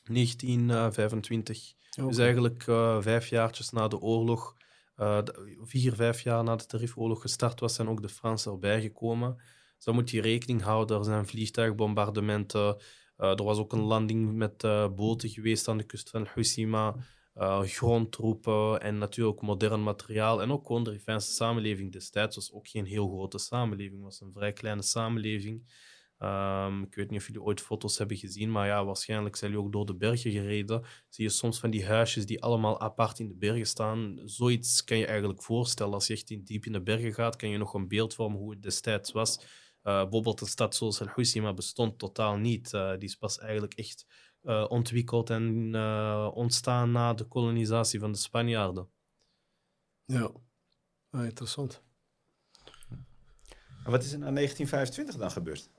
[0.04, 1.74] 1925.
[1.94, 4.56] Dus eigenlijk uh, vijf jaartjes na de oorlog
[4.96, 5.18] uh,
[5.60, 9.42] vier, vijf jaar nadat de Tarifoorlog gestart was, zijn ook de Fransen erbij gekomen.
[9.78, 10.98] Zo moet je rekening houden.
[10.98, 12.76] Er zijn vliegtuigbombardementen.
[13.18, 16.94] Uh, er was ook een landing met uh, boten geweest aan de kust van Husima.
[17.60, 20.42] grondtroepen en natuurlijk modern materiaal.
[20.42, 23.94] En ook gewoon de Rifijnse samenleving destijds was ook geen heel grote samenleving.
[23.94, 25.64] Het was een vrij kleine samenleving.
[26.22, 29.66] Um, ik weet niet of jullie ooit foto's hebben gezien, maar ja, waarschijnlijk zijn jullie
[29.66, 30.84] ook door de bergen gereden.
[31.08, 34.20] Zie je soms van die huisjes die allemaal apart in de bergen staan.
[34.24, 35.94] Zoiets kan je eigenlijk voorstellen.
[35.94, 38.38] Als je echt in diep in de bergen gaat, kan je nog een beeld vormen
[38.38, 39.40] hoe het destijds was.
[39.82, 42.70] bijvoorbeeld een stad zoals El Hoceima bestond totaal niet.
[42.70, 44.06] die is pas eigenlijk echt
[44.68, 45.74] ontwikkeld en
[46.34, 48.88] ontstaan na de kolonisatie van de Spanjaarden.
[50.04, 50.30] Ja,
[51.10, 51.82] ah, interessant.
[53.84, 55.70] En wat is er na 1925 dan gebeurd?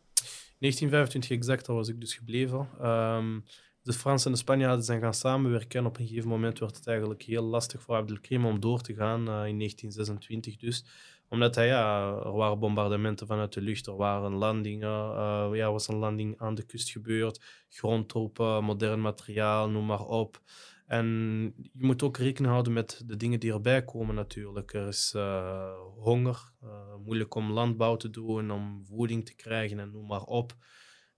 [0.63, 2.67] 1925 exact, daar was ik dus gebleven.
[2.81, 3.43] Um,
[3.81, 5.79] de Fransen en de Spanjaarden zijn gaan samenwerken.
[5.79, 8.93] En op een gegeven moment werd het eigenlijk heel lastig voor Abdelkrim om door te
[8.93, 10.85] gaan, uh, in 1926 dus.
[11.29, 15.87] Omdat hij, ja, er waren bombardementen vanuit de lucht, er waren landingen, uh, ja, was
[15.87, 20.41] een landing aan de kust gebeurd, grondtroepen, modern materiaal, noem maar op.
[20.85, 21.07] En
[21.73, 24.73] je moet ook rekening houden met de dingen die erbij komen natuurlijk.
[24.73, 26.51] Er is uh, honger,
[27.05, 30.55] moeilijk om landbouw te doen, om voeding te krijgen en noem maar op.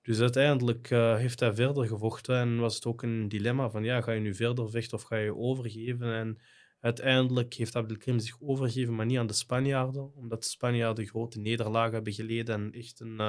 [0.01, 4.01] Dus uiteindelijk uh, heeft hij verder gevochten en was het ook een dilemma van ja,
[4.01, 6.13] ga je nu verder vechten of ga je overgeven?
[6.13, 6.41] En
[6.79, 11.93] uiteindelijk heeft Abdelkrim zich overgegeven, maar niet aan de Spanjaarden, omdat de Spanjaarden grote nederlagen
[11.93, 13.19] hebben geleden en echt een,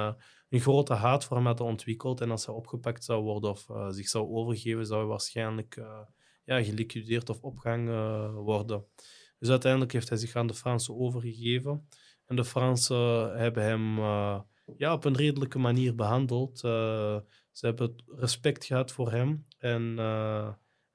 [0.48, 2.20] een grote haat voor hem ontwikkeld.
[2.20, 5.80] En als hij opgepakt zou worden of zich zou overgeven, zou hij waarschijnlijk
[6.46, 8.84] ja, geliquideerd of opgehangen worden.
[9.38, 11.88] Dus uiteindelijk heeft hij zich aan de Fransen overgegeven.
[12.26, 13.98] En de Fransen hebben hem
[14.76, 16.62] ja, op een redelijke manier behandeld.
[16.64, 17.18] Uh,
[17.52, 19.46] ze hebben respect gehad voor hem.
[19.58, 20.46] En, uh,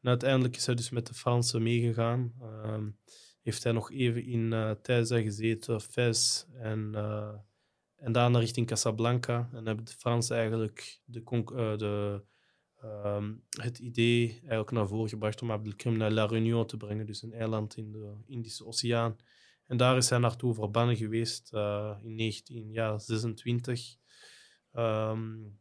[0.01, 2.33] en, uiteindelijk is hij dus met de Fransen meegegaan.
[2.41, 2.77] Uh,
[3.41, 4.71] heeft hij nog even in uh,
[5.23, 6.95] gezeten, Fez en,
[7.95, 9.49] en daarna richting Casablanca.
[9.53, 11.23] En hebben de Fransen eigenlijk de,
[11.77, 12.23] de,
[12.81, 17.21] ehm, het idee eigenlijk naar voren gebracht om Abdelkrim naar La Réunion te brengen, dus
[17.21, 19.15] een eiland in de Indische Oceaan.
[19.67, 23.95] En daar is hij naartoe verbannen geweest uh, in 1926.
[24.73, 25.59] Um,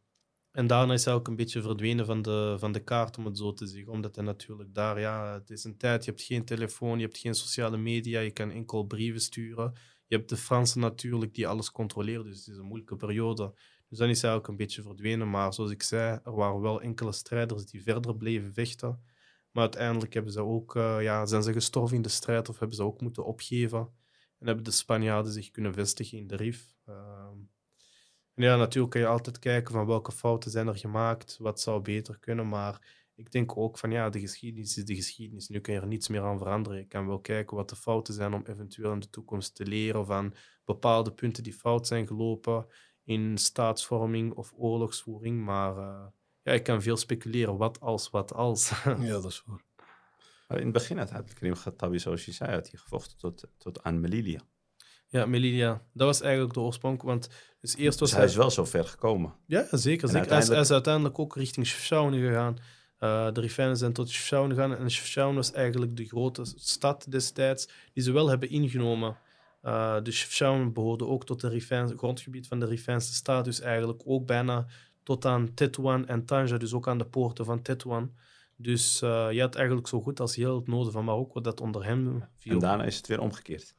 [0.52, 3.38] en daarna is hij ook een beetje verdwenen van de, van de kaart, om het
[3.38, 3.92] zo te zeggen.
[3.92, 7.18] Omdat hij natuurlijk daar, ja, het is een tijd, je hebt geen telefoon, je hebt
[7.18, 9.72] geen sociale media, je kan enkel brieven sturen.
[10.06, 13.54] Je hebt de Fransen natuurlijk die alles controleren, dus het is een moeilijke periode.
[13.90, 15.30] Dus dan is hij ook een beetje verdwenen.
[15.30, 19.02] Maar zoals ik zei, er waren wel enkele strijders die verder bleven vechten.
[19.52, 22.76] Maar uiteindelijk hebben ze ook, uh, ja, zijn ze gestorven in de strijd of hebben
[22.76, 23.78] ze ook moeten opgeven.
[24.38, 26.74] En hebben de Spanjaarden zich kunnen vestigen in de RIF.
[26.84, 27.38] Ehm,
[28.34, 31.82] en ja, natuurlijk kan je altijd kijken van welke fouten zijn er gemaakt, wat zou
[31.82, 35.48] beter kunnen, maar ik denk ook van ja, de geschiedenis is de geschiedenis.
[35.48, 36.78] Nu kun je er niets meer aan veranderen.
[36.78, 40.06] Je kan wel kijken wat de fouten zijn om eventueel in de toekomst te leren
[40.06, 40.34] van
[40.64, 42.66] bepaalde punten die fout zijn gelopen
[43.10, 46.06] in staatsvorming of oorlogsvoering, maar uh,
[46.42, 48.72] ja, ik kan veel speculeren wat als, wat als.
[48.84, 50.58] ja, dat is waar.
[50.58, 54.00] In het begin had Abdelkrim Khattabi, zoals je zei, had hij gevochten tot, tot aan
[54.00, 54.40] Melilla.
[55.06, 55.82] Ja, Melilla.
[55.92, 57.02] Dat was eigenlijk de oorsprong.
[57.02, 57.28] Want
[57.60, 59.34] dus eerst was dus hij, is wel zo ver gekomen.
[59.46, 60.08] Ja, zeker.
[60.08, 60.30] zeker.
[60.30, 62.56] Hij, is, uiteindelijk ook richting Chefchaouen gegaan.
[62.98, 64.76] Uh, de Rifijnen zijn tot Chefchaouen gegaan.
[64.76, 69.16] En Chefchaouen was eigenlijk de grote stad destijds die ze wel hebben ingenomen.
[69.62, 73.44] Uh, dus Chefchaouen behoorde ook tot het grondgebied van de Rifijnse staat.
[73.44, 74.66] Dus eigenlijk ook bijna
[75.02, 76.56] tot aan Tetouan en Tanja.
[76.56, 78.12] Dus ook aan de poorten van Tetouan.
[78.56, 81.84] Dus uh, je had eigenlijk zo goed als heel het noorden van Marokko dat onder
[81.84, 82.52] hem viel.
[82.52, 83.74] En daarna is het weer omgekeerd.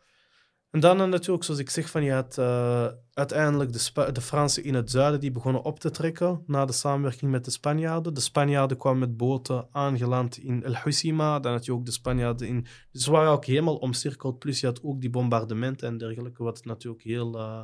[0.71, 4.73] En daarna natuurlijk, zoals ik zeg, van je had uh, uiteindelijk de, de, Fransen in
[4.73, 8.13] het zuiden die begonnen op te trekken na de samenwerking met de Spanjaarden.
[8.13, 11.39] De Spanjaarden kwamen met boten aangeland in El Hoceima.
[11.39, 12.65] Dan had je ook de Spanjaarden in...
[12.91, 14.39] Dus ze waren ook helemaal omcirkeld.
[14.39, 17.63] Plus je had ook die bombardementen en dergelijke, wat het natuurlijk heel, uh,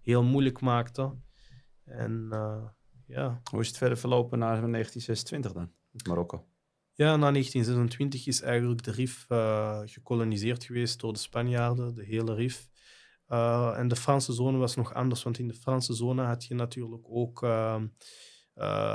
[0.00, 1.14] heel moeilijk maakte.
[1.84, 2.28] En
[3.06, 3.40] ja...
[3.50, 5.70] Hoe is het verder verlopen na 1926 dan,
[6.08, 6.46] Marokko?
[6.98, 12.34] Ja, na 1926 is eigenlijk de Rif uh, gekoloniseerd geweest door de Spanjaarden, de hele
[12.34, 12.68] Rif.
[13.28, 16.54] Uh, en de Franse zone was nog anders, want in de Franse zone had je
[16.54, 17.80] natuurlijk ook uh,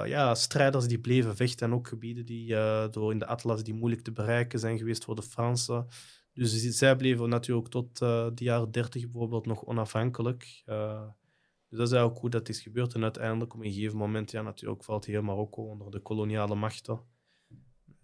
[0.06, 2.56] ja, strijders die bleven vechten en ook gebieden die
[2.90, 5.88] door in de atlas die moeilijk te bereiken zijn geweest voor de Fransen.
[6.34, 10.62] Dus zij bleven natuurlijk tot de jaren 30 bijvoorbeeld nog onafhankelijk.
[10.66, 12.94] dus dat is eigenlijk hoe dat is gebeurd.
[12.94, 17.13] En uiteindelijk op een gegeven moment, ja, natuurlijk valt heel Marokko onder de koloniale machten.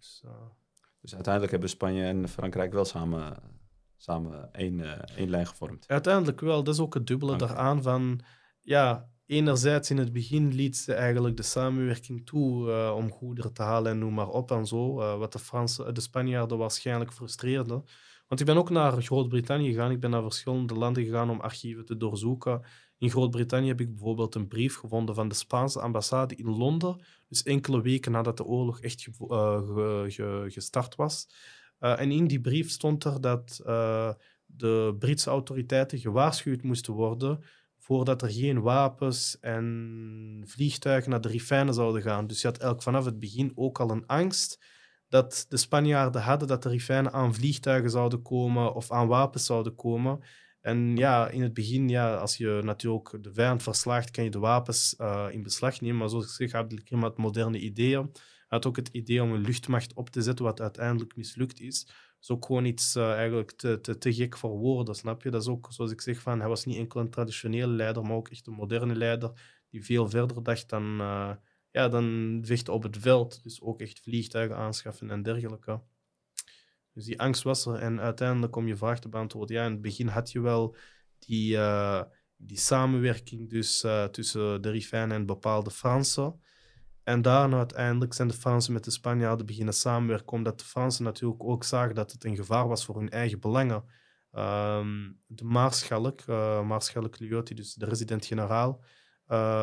[0.00, 0.30] Dus, uh...
[1.00, 3.36] dus, uiteindelijk hebben Spanje en Frankrijk wel samen,
[3.96, 5.88] samen één, uh, één lijn gevormd.
[5.88, 6.62] Uiteindelijk wel.
[6.62, 7.48] Dat is ook het dubbele okay.
[7.48, 8.20] daaraan van...
[8.60, 13.62] Ja, enerzijds in het begin liet ze eigenlijk de samenwerking toe uh, om goederen te
[13.62, 14.94] halen en noem maar op en zo.
[15.18, 17.84] wat de, Fransen, de Spanjaarden waarschijnlijk frustreerde.
[18.30, 19.90] Want ik ben ook naar Groot-Brittannië gegaan.
[19.90, 22.62] Ik ben naar verschillende landen gegaan om archieven te doorzoeken.
[22.98, 27.42] In Groot-Brittannië heb ik bijvoorbeeld een brief gevonden van de Spaanse ambassade in Londen, dus
[27.42, 31.28] enkele weken nadat de oorlog echt ge, gestart was.
[31.80, 34.12] Uh, en in die brief stond er dat uh,
[34.46, 37.42] de Britse autoriteiten gewaarschuwd moesten worden
[37.78, 42.26] voordat er geen wapens en vliegtuigen naar de Rifijnen zouden gaan.
[42.26, 44.64] Dus je had elk vanaf het begin ook al een angst
[45.10, 49.74] dat de Spanjaarden hadden dat de Rifijnen aan vliegtuigen zouden komen of aan wapens zouden
[49.74, 50.20] komen.
[50.60, 54.38] En ja, in het begin, ja, als je natuurlijk de vijand verslaagt, kan je de
[54.38, 55.96] wapens uh, in beslag nemen.
[55.96, 56.52] Maar zoals ik zeg,
[57.00, 58.10] had moderne ideeën.
[58.12, 61.84] Hij had ook het idee om een luchtmacht op te zetten, wat uiteindelijk mislukt is.
[61.84, 65.30] Dat is ook gewoon iets uh, eigenlijk te, te, gek voor woorden, snap je?
[65.30, 68.16] Dat is ook, zoals ik zeg, van, hij was niet enkel een traditionele leider, maar
[68.16, 69.32] ook echt een moderne leider
[69.70, 71.30] die veel verder dacht dan, uh,
[71.70, 73.42] ja, dan vechten op het veld.
[73.42, 75.80] Dus ook echt vliegtuigen aanschaffen en dergelijke.
[76.92, 77.74] Dus die angst was er.
[77.74, 80.76] En uiteindelijk, om je vraag te beantwoorden, ja, in het begin had je wel
[81.18, 82.02] die, uh,
[82.36, 86.40] die samenwerking dus, uh, tussen de Rifijnen en bepaalde Fransen.
[87.02, 91.44] En daarna uiteindelijk zijn de Fransen met de Spanjaarden beginnen samenwerken, omdat de Fransen natuurlijk
[91.44, 93.84] ook zagen dat het een gevaar was voor hun eigen belangen.
[94.32, 97.18] Um, de Maarschalk, uh, Maarschalk
[97.56, 98.82] dus de resident-generaal,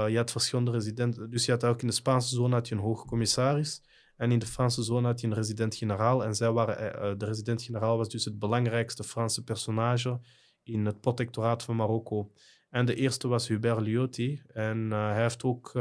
[0.07, 1.29] je had verschillende residenten.
[1.29, 3.81] Dus je had ook in de Spaanse zone had je een hoge commissaris.
[4.17, 6.23] En in de Franse zone had je een resident-generaal.
[6.23, 10.19] En zij waren, eh, eh, de resident-generaal was dus het belangrijkste Franse personage
[10.63, 12.31] in het protectoraat van Marokko.
[12.69, 14.41] En de eerste was Hubert Lyotti.
[14.47, 15.71] En hij heeft ook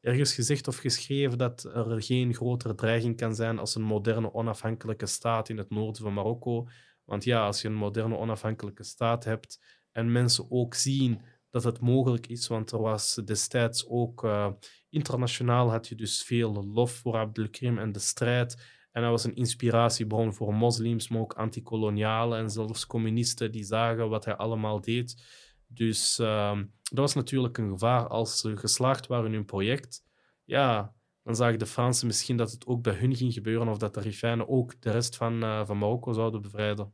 [0.00, 5.06] ergens gezegd of geschreven dat er geen grotere dreiging kan zijn als een moderne onafhankelijke
[5.06, 6.68] staat in het noorden van Marokko.
[7.04, 11.20] Want ja, als je een moderne onafhankelijke staat hebt en mensen ook zien
[11.52, 14.52] dat het mogelijk is, want er was destijds ook uh,
[14.88, 18.80] internationaal had je dus veel lof voor Abdelkrim en de strijd.
[18.92, 24.08] En hij was een inspiratiebron voor moslims, maar ook antikolonialen en zelfs communisten die zagen
[24.08, 25.24] wat hij allemaal deed.
[25.66, 30.04] Dus uh, dat was natuurlijk een gevaar als ze geslaagd waren in hun project.
[30.44, 33.94] Ja, dan zagen de Fransen misschien dat het ook bij hun ging gebeuren of dat
[33.94, 36.92] de Rifijnen ook de rest van, uh, van Marokko zouden bevrijden.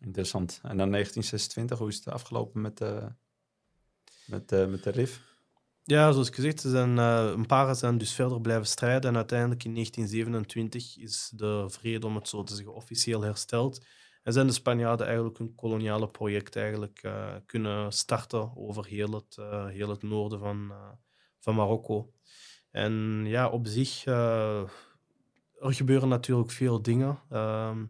[0.00, 0.60] Interessant.
[0.62, 3.06] En dan 1926, hoe is het afgelopen met, uh,
[4.26, 5.36] met, uh, met de RIF?
[5.82, 9.10] Ja, zoals gezegd, zijn, uh, een paar zijn dus verder blijven strijden.
[9.10, 13.86] En uiteindelijk in 1927 is de vrede, om het zo te zeggen, officieel hersteld.
[14.22, 17.10] En zijn de Spanjaarden eigenlijk hun koloniale project eigenlijk,
[17.46, 19.36] kunnen starten over heel het,
[19.72, 20.72] heel het noorden van,
[21.38, 22.12] van Marokko.
[22.70, 24.70] En ja, op zich, er
[25.60, 27.18] gebeuren natuurlijk veel dingen.
[27.30, 27.84] Ehm,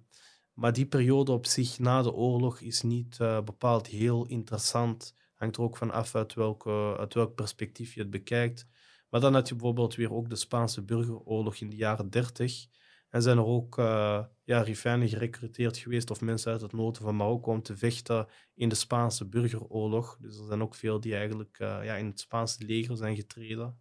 [0.59, 5.63] maar die periode op zich na de oorlog is niet bepaald heel interessant Hangt er
[5.63, 8.67] ook van af uit, welke, uit welk perspectief je het bekijkt.
[9.09, 12.67] Maar dan had je bijvoorbeeld weer ook de Spaanse burgeroorlog in de jaren 30.
[13.09, 17.53] En zijn er ook uh, ja, gerecruiteerd geweest of mensen uit het noorden van Marokko
[17.53, 20.19] om te vechten in de Spaanse burgeroorlog.
[20.21, 23.79] Dus er zijn ook veel die eigenlijk uh, ja, in het Spaanse leger zijn getreden.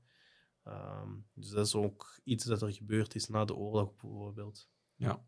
[0.68, 4.70] Um, dus dat is ook iets dat er gebeurd is na de oorlog bijvoorbeeld.
[4.96, 5.26] Ja,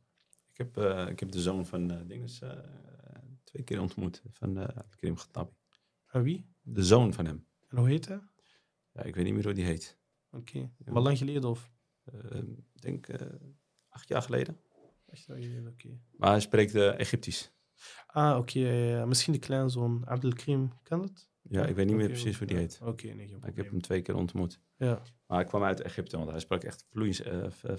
[0.59, 2.41] heb, uh, ik heb de zoon van uh, Dinges
[3.43, 5.51] twee keer ontmoet, van Krim Gatabi.
[6.11, 6.45] En wie?
[6.61, 7.45] De zoon van hem.
[7.67, 8.19] En hoe heet hij?
[8.91, 9.99] Ja, ik weet niet meer hoe die heet.
[10.31, 10.37] Oké.
[10.37, 10.71] Okay.
[10.85, 10.91] Ja.
[10.91, 11.71] Maar lang geleden of?
[12.73, 13.07] Ik denk
[13.89, 14.59] acht jaar geleden.
[15.11, 15.85] Acht jaar geleden, oké.
[15.85, 16.01] Okay.
[16.17, 17.51] Maar hij spreekt Egyptisch.
[18.07, 18.59] Ah, oké.
[18.59, 21.29] Okay, Misschien de kleinzoon Abdelkrim, kan dat?
[21.41, 22.79] Ja, ik weet niet meer precies hoe die heet.
[22.83, 24.59] Oké, nee, Ik heb hem twee keer ontmoet.
[24.77, 25.01] Ja.
[25.27, 27.23] Maar hij kwam uit Egypte, want hij sprak echt vloeiend,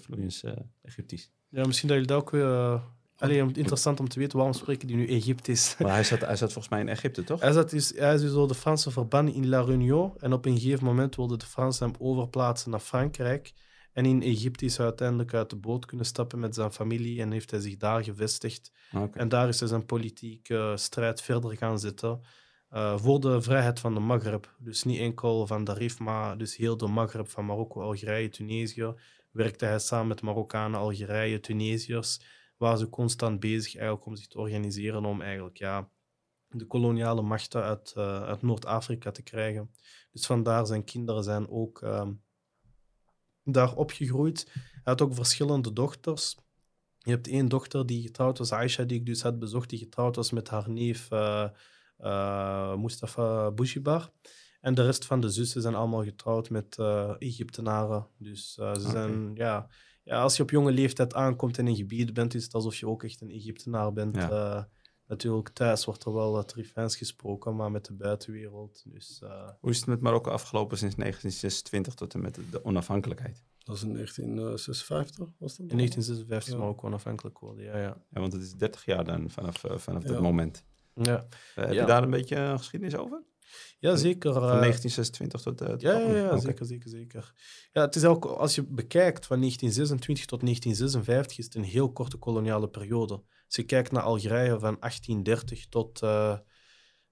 [0.00, 0.42] vloeiend
[0.82, 1.32] Egyptisch.
[1.50, 2.82] Ja, misschien dat jullie dat ook weer
[3.20, 5.74] Alleen interessant om te weten waarom spreken die nu Egyptisch.
[5.78, 7.40] Maar hij zat, hij zat volgens mij in Egypte, toch?
[7.40, 10.12] Hij, zat dus, hij is dus door de Fransen verbannen in La Réunion.
[10.18, 13.52] En op een gegeven moment wilden de Fransen hem overplaatsen naar Frankrijk.
[13.92, 17.32] En in Egypte is hij uiteindelijk uit de boot kunnen stappen met zijn familie en
[17.32, 18.72] heeft hij zich daar gevestigd.
[18.92, 19.08] Okay.
[19.12, 22.20] En daar is hij zijn politieke strijd verder gaan zetten.
[22.72, 24.54] Uh, voor de vrijheid van de Maghreb.
[24.58, 28.94] Dus niet enkel van Darif, maar dus heel de Maghreb van Marokko, Algerije, Tunesië.
[29.30, 32.20] Werkte hij samen met Marokkanen, Algerije, Tunesiërs
[32.56, 35.90] waren ze constant bezig eigenlijk om zich te organiseren om eigenlijk ja,
[36.48, 39.70] de koloniale machten uit, uh, uit Noord-Afrika te krijgen.
[40.12, 42.08] Dus vandaar zijn kinderen zijn ook uh,
[43.44, 44.50] daar opgegroeid.
[44.52, 46.36] Hij had ook verschillende dochters.
[46.98, 50.16] Je hebt één dochter die getrouwd was, Aisha, die ik dus had bezocht, die getrouwd
[50.16, 54.12] was met haar neef uh, Mustafa Bouchibar.
[54.60, 56.78] En de rest van de zussen zijn allemaal getrouwd met
[57.18, 58.06] Egyptenaren.
[58.18, 58.90] Dus ze okay.
[58.90, 59.68] zijn, ja
[60.10, 62.88] ja, als je op jonge leeftijd aankomt in een gebied bent, is het alsof je
[62.88, 64.16] ook echt een Egyptenaar bent.
[64.16, 64.30] Ja.
[64.30, 64.64] Uh,
[65.06, 68.82] natuurlijk, thuis wordt er wel Trifijns gesproken, maar met de buitenwereld.
[68.86, 69.48] Dus, uh...
[69.60, 73.44] Hoe is het met Marokko afgelopen sinds 1926 tot en met de onafhankelijkheid?
[73.58, 75.70] Dat was in 1956, was dat?
[75.70, 76.58] In 1956 ja.
[76.58, 78.02] Marokko onafhankelijk geworden, ja, ja.
[78.10, 80.64] Ja, want het is 30 jaar dan vanaf, uh, vanaf dat moment.
[80.94, 81.26] Ja.
[81.54, 83.22] heb je daar een beetje geschiedenis over?
[83.78, 84.32] Ja, zeker.
[84.32, 85.62] Van 1926 tot...
[85.62, 86.40] Uh, ja, ja, ja okay.
[86.40, 87.32] zeker, zeker, zeker.
[87.72, 91.92] Ja, het is ook, als je bekijkt van 1926 tot 1956 is het een heel
[91.92, 93.14] korte koloniale periode.
[93.46, 96.02] Als je kijkt naar Algerije van 1830 tot...
[96.02, 96.38] Uh,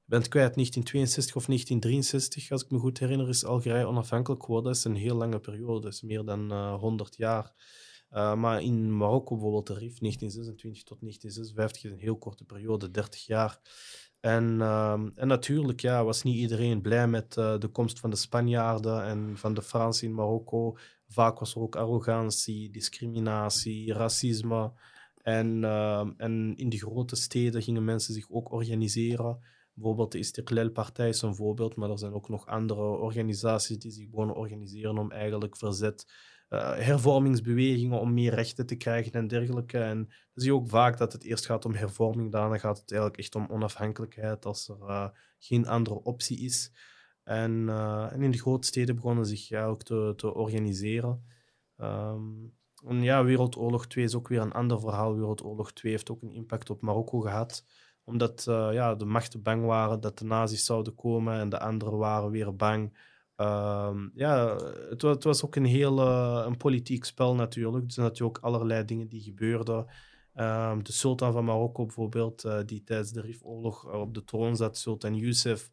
[0.04, 4.72] ben het kwijt, 1962 of 1963, als ik me goed herinner, is Algerije onafhankelijk geworden.
[4.72, 7.52] Dat is een heel lange periode, dat is meer dan uh, 100 jaar.
[8.10, 13.26] maar in Marokko bijvoorbeeld de RIF 1926 tot 1956 is een heel korte periode, 30
[13.26, 13.60] jaar.
[14.20, 19.04] En, ehm, en natuurlijk ja, was niet iedereen blij met de komst van de Spanjaarden
[19.04, 20.76] en van de Fransen in Marokko.
[21.08, 24.72] Vaak was er ook arrogantie, discriminatie, racisme.
[25.22, 29.38] En, ehm, en in de grote steden gingen mensen zich ook organiseren.
[29.74, 34.08] Bijvoorbeeld de Istiklal-partij is een voorbeeld, maar er zijn ook nog andere organisaties die zich
[34.08, 36.12] begonnen organiseren om eigenlijk verzet,
[36.50, 39.78] uh, hervormingsbewegingen om meer rechten te krijgen en dergelijke.
[39.78, 42.90] En dan zie je ook vaak dat het eerst gaat om hervorming, daarna gaat het
[42.90, 46.72] eigenlijk echt om onafhankelijkheid als er uh, geen andere optie is.
[47.22, 51.24] En, uh, en, in de grote steden begonnen zich ja, ook te, te organiseren.
[51.76, 55.14] Um, en ja, Wereldoorlog 2 is ook weer een ander verhaal.
[55.14, 57.64] Wereldoorlog 2 heeft ook een impact op Marokko gehad.
[58.04, 62.30] Omdat ja, de machten bang waren dat de nazi's zouden komen en de anderen waren
[62.30, 62.92] weer bang.
[63.40, 64.56] Uh, ja,
[64.88, 66.00] het, het, was ook een heel
[66.46, 67.84] een politiek spel natuurlijk.
[67.84, 69.86] Er zijn natuurlijk ook allerlei dingen die gebeurden.
[70.34, 74.76] Uh, de sultan van Marokko bijvoorbeeld, uh, die tijdens de Rifoorlog op de troon zat,
[74.76, 75.70] Sultan Youssef.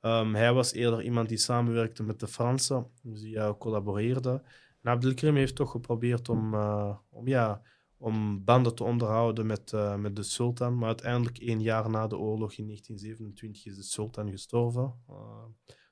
[0.00, 4.42] Um, hij was eerder iemand die samenwerkte met de Fransen, dus die collaboreerde.
[4.82, 7.62] En Abdelkrim heeft toch geprobeerd om, uh, om, ja,
[7.96, 10.78] om banden te onderhouden met, uh, met de sultan.
[10.78, 14.94] Maar uiteindelijk, één jaar na de oorlog in 1927, is de sultan gestorven.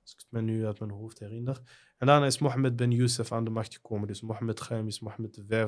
[0.08, 1.60] Als ik het me nu uit mijn hoofd herinner.
[1.98, 4.06] En daarna is Mohammed ben Youssef aan de macht gekomen.
[4.06, 5.66] Dus Mohammed Khaim is Mohammed V.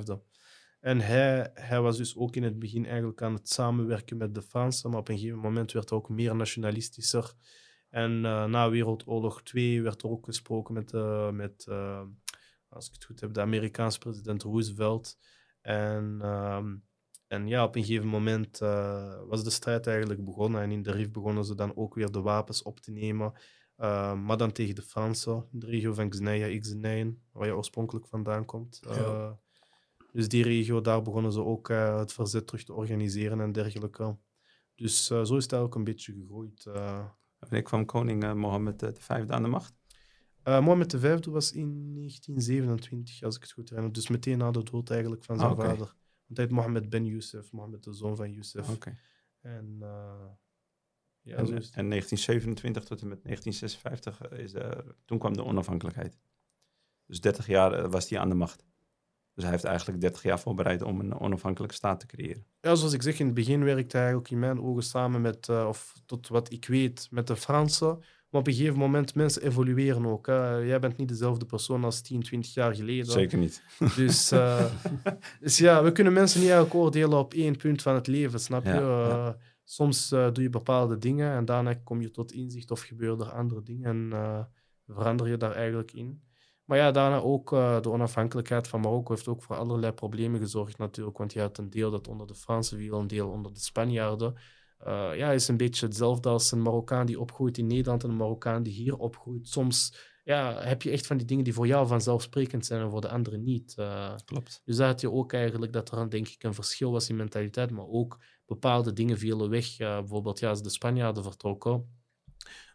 [0.80, 4.42] En hij, hij was dus ook in het begin eigenlijk aan het samenwerken met de
[4.42, 4.90] Fransen.
[4.90, 7.34] Maar op een gegeven moment werd hij ook meer nationalistischer.
[7.88, 12.02] En uh, na Wereldoorlog 2 werd er ook gesproken met, uh, met uh,
[12.68, 15.18] als ik het goed heb, de Amerikaanse president Roosevelt.
[15.60, 16.64] En, uh,
[17.26, 18.58] en ja, op een gegeven moment
[19.28, 20.62] was de strijd eigenlijk begonnen.
[20.62, 23.32] En in de RIF begonnen ze dan ook weer de wapens op te nemen.
[23.80, 28.80] Uh, maar dan tegen de Fransen, de regio van Xnein, waar je oorspronkelijk vandaan komt.
[28.82, 28.90] Ja.
[28.90, 29.32] Eh,
[30.12, 34.16] dus die regio, daar begonnen ze ook het verzet terug te organiseren en dergelijke.
[34.74, 36.64] Dus zo is het eigenlijk een beetje gegroeid.
[37.38, 39.74] Wanneer kwam koning Mohammed V aan de macht?
[40.44, 43.92] Mohammed V was in 1927, als ik het goed herinner.
[43.92, 45.68] Dus meteen na de dood eigenlijk van zijn ah, okay.
[45.68, 45.86] vader.
[45.86, 48.70] Want hij heet Mohammed ben Youssef, Mohammed de zoon van Youssef.
[48.70, 48.98] Okay.
[49.40, 49.82] En,
[51.22, 54.70] ja, en, en 1927 tot en met 1956, is, uh,
[55.04, 56.18] toen kwam de onafhankelijkheid.
[57.06, 58.64] Dus 30 jaar was hij aan de macht.
[59.34, 62.46] Dus hij heeft eigenlijk 30 jaar voorbereid om een onafhankelijke staat te creëren.
[62.60, 65.48] Ja, zoals ik zeg, in het begin werkte hij ook in mijn ogen samen met,
[65.48, 70.06] of tot wat ik weet, met de Fransen maar op een gegeven moment, mensen evolueren
[70.06, 70.26] ook.
[70.26, 70.56] Hè.
[70.56, 73.12] Jij bent niet dezelfde persoon als 10, 20 jaar geleden.
[73.12, 73.62] Zeker niet.
[73.96, 74.64] Dus, uh,
[75.40, 78.64] dus ja, we kunnen mensen niet eigenlijk oordelen op één punt van het leven, snap
[78.64, 78.70] je?
[78.70, 79.36] Ja, ja.
[79.70, 83.32] Soms uh, doe je bepaalde dingen en daarna kom je tot inzicht of gebeuren er
[83.32, 84.48] andere dingen en
[84.86, 86.22] verander je daar eigenlijk in.
[86.64, 91.18] Maar ja, daarna ook de onafhankelijkheid van Marokko heeft ook voor allerlei problemen gezorgd natuurlijk.
[91.18, 94.34] Want je had een deel dat onder de Fransen viel, een deel onder de Spanjaarden.
[95.14, 98.62] Ja, is een beetje hetzelfde als een Marokkaan die opgroeit in Nederland en een Marokkaan
[98.62, 99.48] die hier opgroeit.
[99.48, 99.94] Soms
[100.24, 103.08] ja, heb je echt van die dingen die voor jou vanzelfsprekend zijn en voor de
[103.08, 103.74] anderen niet.
[104.24, 104.62] Klopt.
[104.64, 107.70] Dus daar had je ook eigenlijk dat er denk ik een verschil was in mentaliteit,
[107.70, 108.18] maar ook
[108.50, 109.76] bepaalde dingen vielen weg.
[109.76, 112.00] Bijvoorbeeld ja, als de Spanjaarden vertrokken,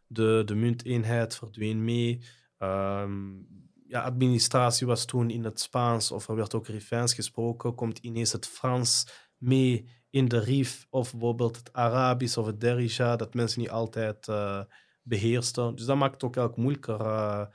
[0.07, 2.21] de, de munteenheid verdween mee.
[2.59, 3.47] Um,
[3.88, 8.32] ja, administratie was toen in het Spaans of er werd ook Rifijns gesproken, komt ineens
[8.32, 9.07] het Frans
[9.38, 14.28] mee in de RIF of bijvoorbeeld het Arabisch of het Derija, dat mensen niet altijd
[14.28, 14.61] uh,
[15.03, 15.76] beheersten.
[15.76, 17.05] Dus dat maakt het ook eigenlijk moeilijker.
[17.05, 17.45] Uh,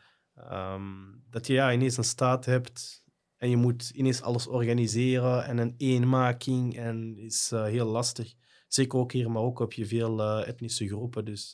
[0.75, 3.00] um, dat je ja, ineens een staat hebt
[3.41, 8.35] en je moet ineens alles organiseren en een eenmaking en is uh, heel lastig.
[8.69, 11.25] Zeker ook hier in Marokko heb je veel etnische groepen.
[11.25, 11.53] Dus,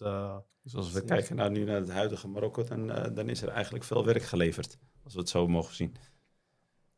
[0.62, 3.84] dus als we kijken naar, nu naar het huidige Marokko, dan, dan is er eigenlijk
[3.84, 4.78] veel werk geleverd.
[5.04, 5.94] Als we het zo mogen zien.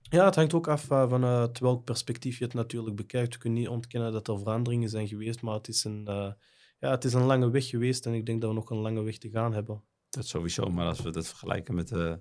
[0.01, 3.32] Ja, het hangt ook af vanuit welk perspectief je het natuurlijk bekijkt.
[3.32, 6.03] Je kunt niet ontkennen dat er veranderingen zijn geweest, maar het is, een,
[6.78, 9.03] ja, het is een lange weg geweest en ik denk dat we nog een lange
[9.03, 9.82] weg te gaan hebben.
[10.09, 12.14] Dat sowieso, maar als we dat vergelijken met uh,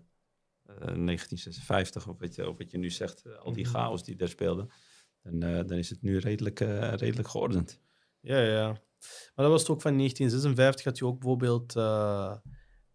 [0.75, 3.73] 1956 of wat, je, of wat je nu zegt, al die mhm.
[3.73, 4.67] chaos die daar speelde,
[5.23, 6.59] dan, dan is het nu redelijk,
[6.99, 7.81] redelijk geordend.
[8.19, 8.67] Ja, ja.
[9.35, 11.73] Maar dat was het ook van 1956 had je ook bijvoorbeeld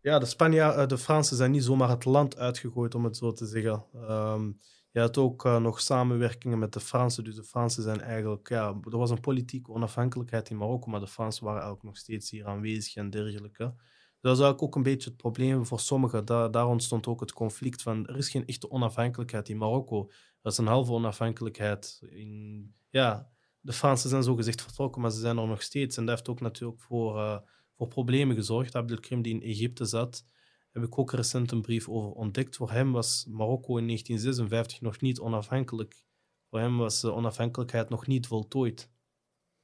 [0.02, 3.46] ja, de Spanjaarden, de Fransen zijn niet zomaar het land uitgegooid, om het zo te
[3.46, 3.84] zeggen.
[3.94, 4.58] Um,
[4.90, 7.24] je had ook uh, nog samenwerkingen met de Fransen.
[7.24, 8.48] Dus de Fransen zijn eigenlijk...
[8.48, 12.30] Ja, er was een politieke onafhankelijkheid in Marokko, maar de Fransen waren ook nog steeds
[12.30, 13.74] hier aanwezig en dergelijke.
[14.22, 16.24] Dat is eigenlijk ook een beetje het probleem voor sommigen.
[16.24, 18.06] Da daar ontstond ook het conflict van...
[18.06, 20.10] Er is geen echte onafhankelijkheid in Marokko.
[20.42, 22.02] Er is een halve onafhankelijkheid.
[22.10, 25.96] In, ja, de Fransen zijn zogezegd vertrokken, maar ze zijn er nog steeds.
[25.96, 27.38] En dat heeft ook natuurlijk voor, uh,
[27.76, 28.74] voor problemen gezorgd.
[28.74, 30.24] Abdelkrim, die in Egypte zat
[30.72, 32.56] heb ik ook recent een brief over ontdekt.
[32.56, 36.04] Voor hem was Marokko in 1956 nog niet onafhankelijk.
[36.50, 38.90] Voor hem was de onafhankelijkheid nog niet voltooid.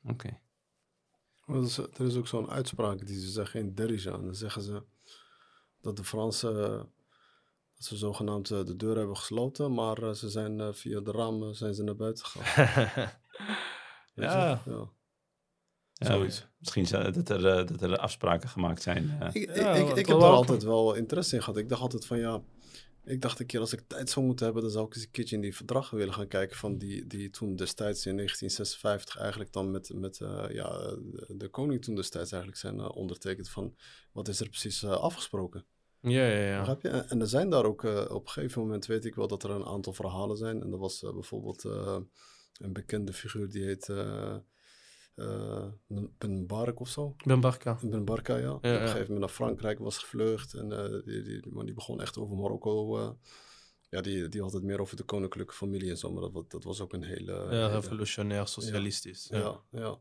[0.03, 0.41] Oké.
[1.57, 4.11] Is, er is ook zo'n uitspraak die ze zeggen in Derija.
[4.11, 4.83] Dan zeggen ze
[5.81, 6.55] dat de Fransen
[7.75, 11.11] dat ze zogenaamd eh, de deur hebben gesloten, maar eh, ze zijn eh, via de
[11.11, 13.11] ramen zijn ze naar buiten gegaan.
[14.15, 14.91] Ja, ja.
[15.93, 16.47] Ja, Zoiets.
[16.59, 19.19] Misschien zou- dat er, dat er afspraken gemaakt zijn.
[19.33, 21.59] Ik, ik, Ja, ik, ik heb daar altijd wel interesse in gehad.
[21.59, 22.43] Ik dacht altijd van ja,
[23.09, 25.11] ik dacht een keer als ik tijd zou moeten hebben, dan zou ik eens een
[25.11, 29.53] keertje in die verdragen willen gaan kijken van die, die toen destijds in 1956 eigenlijk
[29.53, 30.97] dan met, met eh, ja,
[31.29, 33.77] de, koning toen destijds eigenlijk zijn eh, ondertekend van
[34.13, 35.65] wat is er precies eh, afgesproken.
[36.01, 36.49] ja, ja.
[36.49, 36.59] ja.
[36.59, 36.89] Begrijp je?
[36.89, 39.51] En, en er zijn daar ook op een gegeven moment weet ik wel dat er
[39.51, 40.63] een aantal verhalen zijn.
[40.63, 43.87] En dat was bijvoorbeeld een bekende figuur die heet
[46.19, 47.15] Ben Barak of zo.
[47.25, 47.79] Ben Barka.
[47.83, 48.53] Ben Barka, ja.
[48.55, 50.55] Op een gegeven moment naar Frankrijk was gevlucht.
[50.55, 52.99] En eh, die, die, man die begon echt over Marokko.
[52.99, 53.11] eh,
[53.91, 56.13] ja, die, die had het meer over de koninklijke familie en zo.
[56.13, 57.33] Maar dat, dat was ook een hele...
[57.33, 59.27] Ja, hele- revolutionair, socialistisch.
[59.31, 59.39] Ja.
[59.39, 60.01] ja, ja.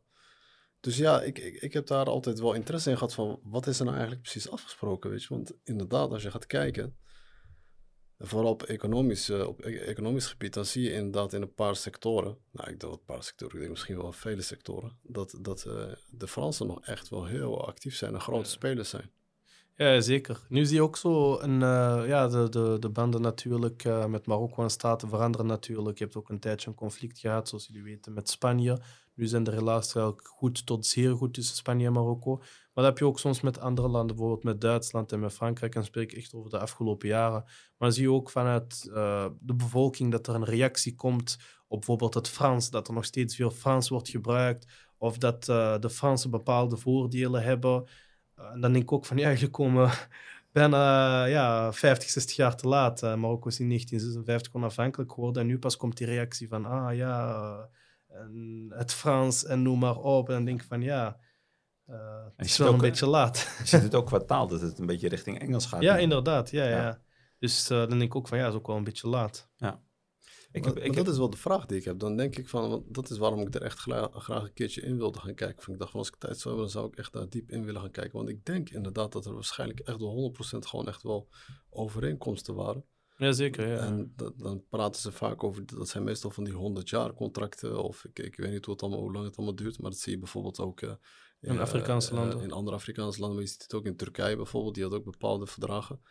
[0.79, 3.77] Dus ja, ik, ik, ik heb daar altijd wel interesse in gehad van wat is
[3.79, 5.27] er nou eigenlijk precies afgesproken, weet je.
[5.29, 6.97] Want inderdaad, als je gaat kijken,
[8.19, 11.75] vooral op economisch, eh, op e- economisch gebied, dan zie je inderdaad in een paar
[11.75, 15.65] sectoren, nou ik denk een paar sectoren, ik denk misschien wel vele sectoren, dat, dat
[15.65, 19.11] eh, de Fransen nog echt wel heel actief zijn en grote spelers zijn.
[19.75, 20.45] Ja, zeker.
[20.49, 24.63] Nu zie je ook zo een, eh, ja, de, de, de banden natuurlijk met Marokko
[24.63, 25.97] en Staten veranderen natuurlijk.
[25.97, 28.79] Je hebt ook een tijdje een conflict gehad, zoals jullie weten, met Spanje.
[29.13, 32.41] Nu zijn de relaties eigenlijk goed tot zeer goed tussen Spanje en Marokko.
[32.77, 35.75] Maar dat heb je ook soms met andere landen, bijvoorbeeld met Duitsland en met Frankrijk.
[35.75, 37.45] En spreek ik echt over de afgelopen jaren.
[37.77, 42.13] Maar zie je ook vanuit eh, de bevolking dat er een reactie komt op bijvoorbeeld
[42.13, 44.65] het Frans, dat er nog steeds veel Frans wordt gebruikt.
[44.97, 47.87] Of dat eh, de Fransen bepaalde voordelen hebben.
[48.39, 49.91] Uh, en dan denk ik ook van ja, je komen
[50.51, 53.01] bijna ja, 50, 60 jaar te laat.
[53.01, 57.69] Marokko is in 1956 onafhankelijk geworden en nu pas komt die reactie van ah ja,
[58.69, 60.27] het Frans en noem maar op.
[60.27, 61.19] En dan denk ik van ja,
[61.89, 63.37] uh, het is wel een beetje laat.
[63.59, 65.81] Je ziet het ook qua taal, dat het een beetje richting Engels gaat.
[65.81, 66.49] Ja, inderdaad.
[66.51, 66.77] Ja, ja.
[66.77, 67.01] ja.
[67.39, 69.49] Dus uh, dan denk ik ook van ja, is ook wel een beetje laat.
[69.55, 69.81] Ja.
[70.51, 71.05] Ik heb, maar, ik maar heb...
[71.05, 71.99] dat is wel de vraag die ik heb.
[71.99, 74.81] Dan denk ik van, want dat is waarom ik er echt graag, graag een keertje
[74.81, 75.63] in wilde gaan kijken.
[75.63, 77.51] Van, ik dacht van als ik tijd zou hebben, dan zou ik echt daar diep
[77.51, 78.17] in willen gaan kijken.
[78.17, 81.29] Want ik denk inderdaad dat er waarschijnlijk echt wel 100% gewoon echt wel
[81.69, 82.85] overeenkomsten waren.
[83.17, 83.77] Jazeker, ja.
[83.77, 87.83] En dat, dan praten ze vaak over, dat zijn meestal van die 100 jaar contracten.
[87.83, 89.99] Of ik, ik weet niet hoe, het allemaal, hoe lang het allemaal duurt, maar dat
[89.99, 90.91] zie je bijvoorbeeld ook uh,
[91.41, 92.41] in, Afrikaanse uh, landen.
[92.41, 95.03] in andere Afrikaanse landen, maar je ziet het ook in Turkije bijvoorbeeld, die had ook
[95.03, 96.01] bepaalde verdragen.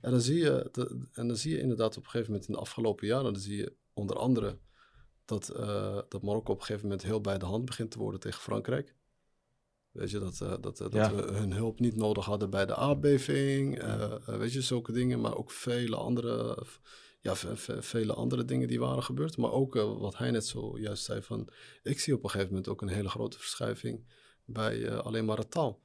[0.00, 2.54] En dan zie je, de, en dan zie je inderdaad op een gegeven moment in
[2.54, 4.58] de afgelopen jaren, dan zie je onder andere
[5.24, 8.20] dat, uh, dat Marokko op een gegeven moment heel bij de hand begint te worden
[8.20, 8.94] tegen Frankrijk.
[9.90, 11.14] Weet je, dat, uh, dat, dat ja.
[11.14, 13.82] we hun hulp niet nodig hadden bij de aardbeving.
[14.26, 15.20] Weet je, zulke dingen.
[15.20, 16.66] Maar ook vele andere,
[17.20, 17.34] ja,
[17.80, 19.36] vele andere dingen die waren gebeurd.
[19.36, 21.48] Maar ook wat hij net zojuist zei van...
[21.82, 24.04] Ik zie op een gegeven moment ook een hele grote verschuiving
[24.44, 25.82] bij alleen maar de taal.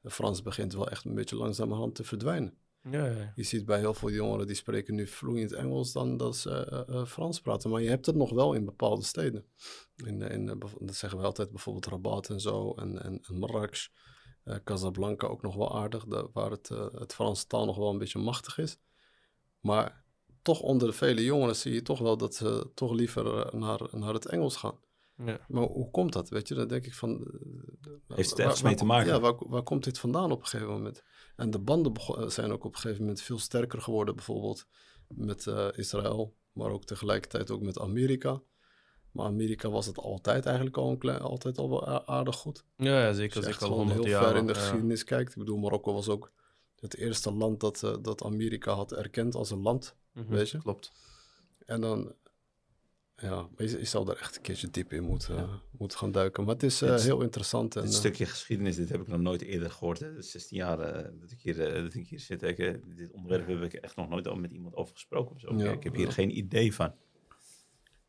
[0.00, 2.58] De Frans begint wel echt een beetje langzamerhand te verdwijnen.
[2.82, 3.32] Ja, ja.
[3.34, 6.94] Je ziet bij heel veel jongeren die spreken nu vloeiend Engels dan dat ze uh,
[6.96, 7.70] uh, Frans praten.
[7.70, 9.44] Maar je hebt het nog wel in bepaalde steden.
[9.96, 10.46] In, in,
[10.78, 13.86] dat zeggen we altijd bijvoorbeeld Rabat en zo en, en, en Marrakesh.
[14.64, 18.18] Casablanca ook nog wel aardig, de, waar het, het Franse taal nog wel een beetje
[18.18, 18.78] machtig is.
[19.60, 20.04] Maar
[20.42, 24.14] toch onder de vele jongeren zie je toch wel dat ze toch liever naar, naar
[24.14, 24.78] het Engels gaan.
[25.24, 25.40] Ja.
[25.48, 26.28] Maar hoe komt dat?
[26.28, 27.26] Weet je, dan denk ik van.
[28.08, 29.12] Heeft het ergens mee te maken?
[29.12, 31.02] Ja, waar, waar komt dit vandaan op een gegeven moment?
[31.36, 31.92] En de banden
[32.32, 34.66] zijn ook op een gegeven moment veel sterker geworden, bijvoorbeeld
[35.08, 38.40] met uh, Israël, maar ook tegelijkertijd ook met Amerika.
[39.10, 42.64] Maar Amerika was het altijd eigenlijk al, een klein, altijd al wel aardig goed.
[42.76, 43.46] Ja, ja zeker.
[43.46, 44.24] Als je al honderd heel jaar.
[44.24, 44.58] ver in de ja.
[44.58, 45.30] geschiedenis kijkt.
[45.30, 46.32] Ik bedoel, Marokko was ook
[46.80, 50.58] het eerste land dat, uh, dat Amerika had erkend als een land, Mhm, weet je.
[50.58, 50.92] Klopt.
[51.66, 52.14] En dan,
[53.20, 55.48] ja, je, je zou daar echt een keertje diep in moeten, ja.
[55.78, 56.44] moeten gaan duiken.
[56.44, 57.76] Maar het is uh, Dit- heel interessant.
[57.76, 59.98] En, Dit eh, stukje geschiedenis, dit heb ik nog nooit eerder gehoord.
[59.98, 60.22] hè.
[60.22, 62.42] 16 jaar eh, dat, ik hier, eh, dat ik hier zit.
[62.42, 65.34] Ik, eh, dit onderwerp heb ik echt nog nooit al met iemand over gesproken.
[65.34, 65.54] of zo.
[65.56, 66.92] Ja, ik heb hier geen idee van.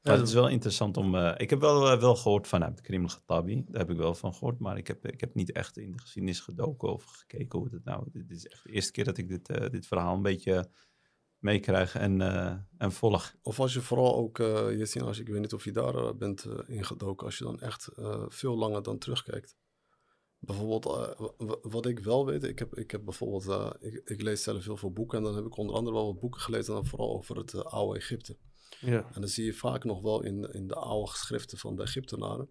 [0.01, 1.15] Maar het is wel interessant om...
[1.15, 3.63] eh, ik heb wel, eh, wel gehoord van nou, Karim Ghatabi.
[3.67, 4.59] Daar heb ik wel van gehoord.
[4.59, 7.83] Maar ik heb, ik heb niet echt in de geschiedenis gedoken of gekeken hoe het
[7.85, 8.03] nou...
[8.11, 10.69] Dit is echt de eerste keer dat ik dit, eh, dit verhaal een beetje
[11.41, 13.35] meekrijg en, eh, en volg.
[13.41, 15.95] Of als je vooral ook, eh je ziet, als ik weet niet of je daar
[15.95, 19.55] eh, bent eh, ingedoken, als je dan echt eh, veel langer dan terugkijkt.
[20.39, 24.01] Bijvoorbeeld, eh, wa- wa- wat ik wel weet, ik heb, ik heb bijvoorbeeld, eh, ik,
[24.05, 26.41] ik lees zelf heel veel boeken en dan heb ik onder andere wel wat boeken
[26.41, 28.37] gelezen, dan vooral over het oude Egypte.
[28.79, 29.05] Ja.
[29.13, 32.49] En dan zie je vaak nog wel in, in de oude geschriften van de Egyptenaren,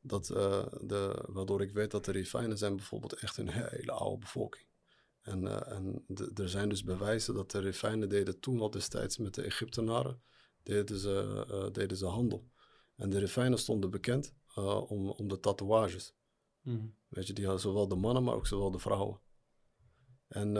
[0.00, 4.18] dat, eh, de, waardoor ik weet dat de Rifijnen zijn bijvoorbeeld echt een hele oude
[4.18, 4.64] bevolking.
[5.30, 6.04] En, eh, en
[6.34, 10.22] er zijn dus bewijzen dat de Rifijnen deden toen al destijds met de Egyptenaren,
[10.62, 12.48] deden ze, eh, deden ze handel.
[12.96, 14.34] En de Rifijnen stonden bekend
[14.88, 16.14] om, om de tatoeages.
[16.62, 16.94] Mm.
[17.08, 19.20] Weet je, die hadden zowel de mannen, maar ook zowel de vrouwen.
[20.28, 20.52] En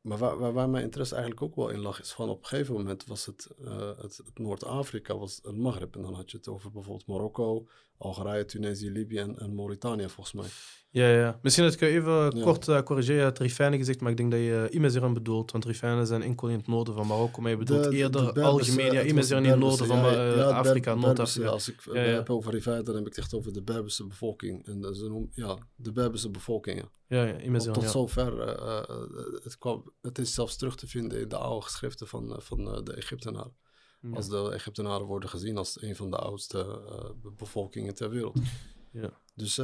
[0.00, 2.74] maar waar, waar, mijn interesse eigenlijk ook wel in lag, is van op een gegeven
[2.74, 3.48] moment was het,
[3.96, 5.94] het, het Noord-Afrika, was het Maghreb.
[5.96, 7.68] En dan had je het over bijvoorbeeld Marokko,
[7.98, 10.48] Algerije, Tunesië, Libië en, en Mauritanië volgens mij.
[10.96, 11.38] Ja, ja.
[11.42, 13.16] Misschien dat ik even kort uh, corrigeer.
[13.16, 15.52] Je had Rifijnen gezegd, maar ik denk dat je Imeziran bedoelt.
[15.52, 17.40] Want Rifijnen zijn enkel in het noorden van Marokko.
[17.40, 18.92] Maar je bedoelt eerder algemeen.
[18.92, 21.48] Ja, Imeziran in het noorden van uh, Afrika, Noord-Afrika.
[21.48, 24.66] als ik ja, heb over Rifijnen, dan heb ik het echt over de Berberse bevolking.
[24.66, 26.90] En ze noemen, ja, de Berberse bevolkingen.
[27.06, 28.58] Ja, ja Imeziran, Tot zover.
[28.58, 28.82] Uh,
[29.42, 32.92] het, kwam, het is zelfs terug te vinden in de oude geschriften van, van de
[32.94, 33.56] Egyptenaren.
[34.14, 36.80] Als de Egyptenaren worden gezien als een van de oudste
[37.36, 38.38] bevolkingen ter wereld.
[38.92, 39.10] Ja.
[39.34, 39.60] Dus...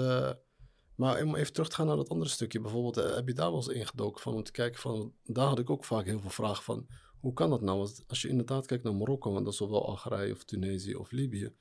[1.03, 3.51] Maar om even terug te gaan naar dat andere stukje, bijvoorbeeld, eh, heb je daar
[3.51, 6.31] wel eens ingedoken van om te kijken van, daar had ik ook vaak heel veel
[6.31, 6.87] vragen van,
[7.21, 7.91] hoe kan dat nou?
[8.07, 11.55] Als je inderdaad kijkt naar Marokko, want dat is zowel Algerije of Tunesië of Libië,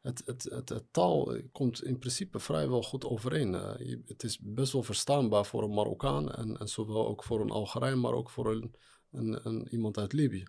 [0.00, 3.52] het, het, het, taal komt in principe vrijwel goed overeen.
[3.52, 7.50] Uh, het is best wel verstaanbaar voor een Marokkaan en, en zowel ook voor een
[7.50, 8.74] Algerijn, maar ook voor een,
[9.10, 10.44] een, een, iemand uit Libië.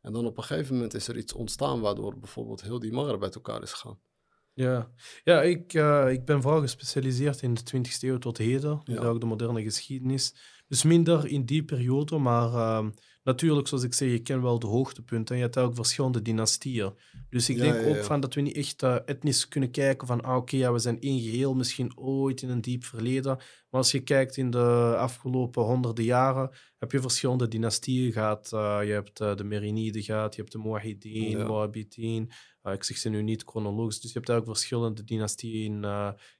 [0.00, 3.20] En dan op een gegeven moment is er iets ontstaan waardoor bijvoorbeeld heel die Maghreb
[3.20, 3.98] bij elkaar is gegaan.
[4.56, 4.90] Ja,
[5.24, 9.02] ja ik, uh, ik ben vooral gespecialiseerd in de 20e eeuw tot heden, ja.
[9.02, 10.34] ook de moderne geschiedenis.
[10.68, 12.86] Dus minder in die periode, maar uh,
[13.24, 15.34] natuurlijk, zoals ik zeg, je ken wel de hoogtepunten.
[15.34, 16.92] En je hebt ook verschillende dynastieën.
[17.30, 20.36] Dus ik denk ook van dat we niet echt uh, etnisch kunnen kijken van, ah,
[20.36, 23.36] oké, ja, we zijn één geheel, misschien ooit in een diep verleden.
[23.70, 28.50] Maar als je kijkt in de afgelopen honderden jaren, heb je verschillende dynastieën gehad.
[28.54, 32.30] Uh, je hebt de Meriniden gehad, je hebt de Moahideen, Moabitien.
[32.66, 35.84] Uh, ik zeg ze nu niet chronologisch, dus je hebt ook verschillende dynastieën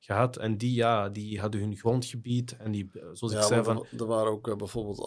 [0.01, 0.37] gehad.
[0.37, 2.57] En die, ja, die hadden hun grondgebied.
[2.57, 3.87] En die, zoals ik zei, van...
[3.99, 4.99] Er waren ook bijvoorbeeld,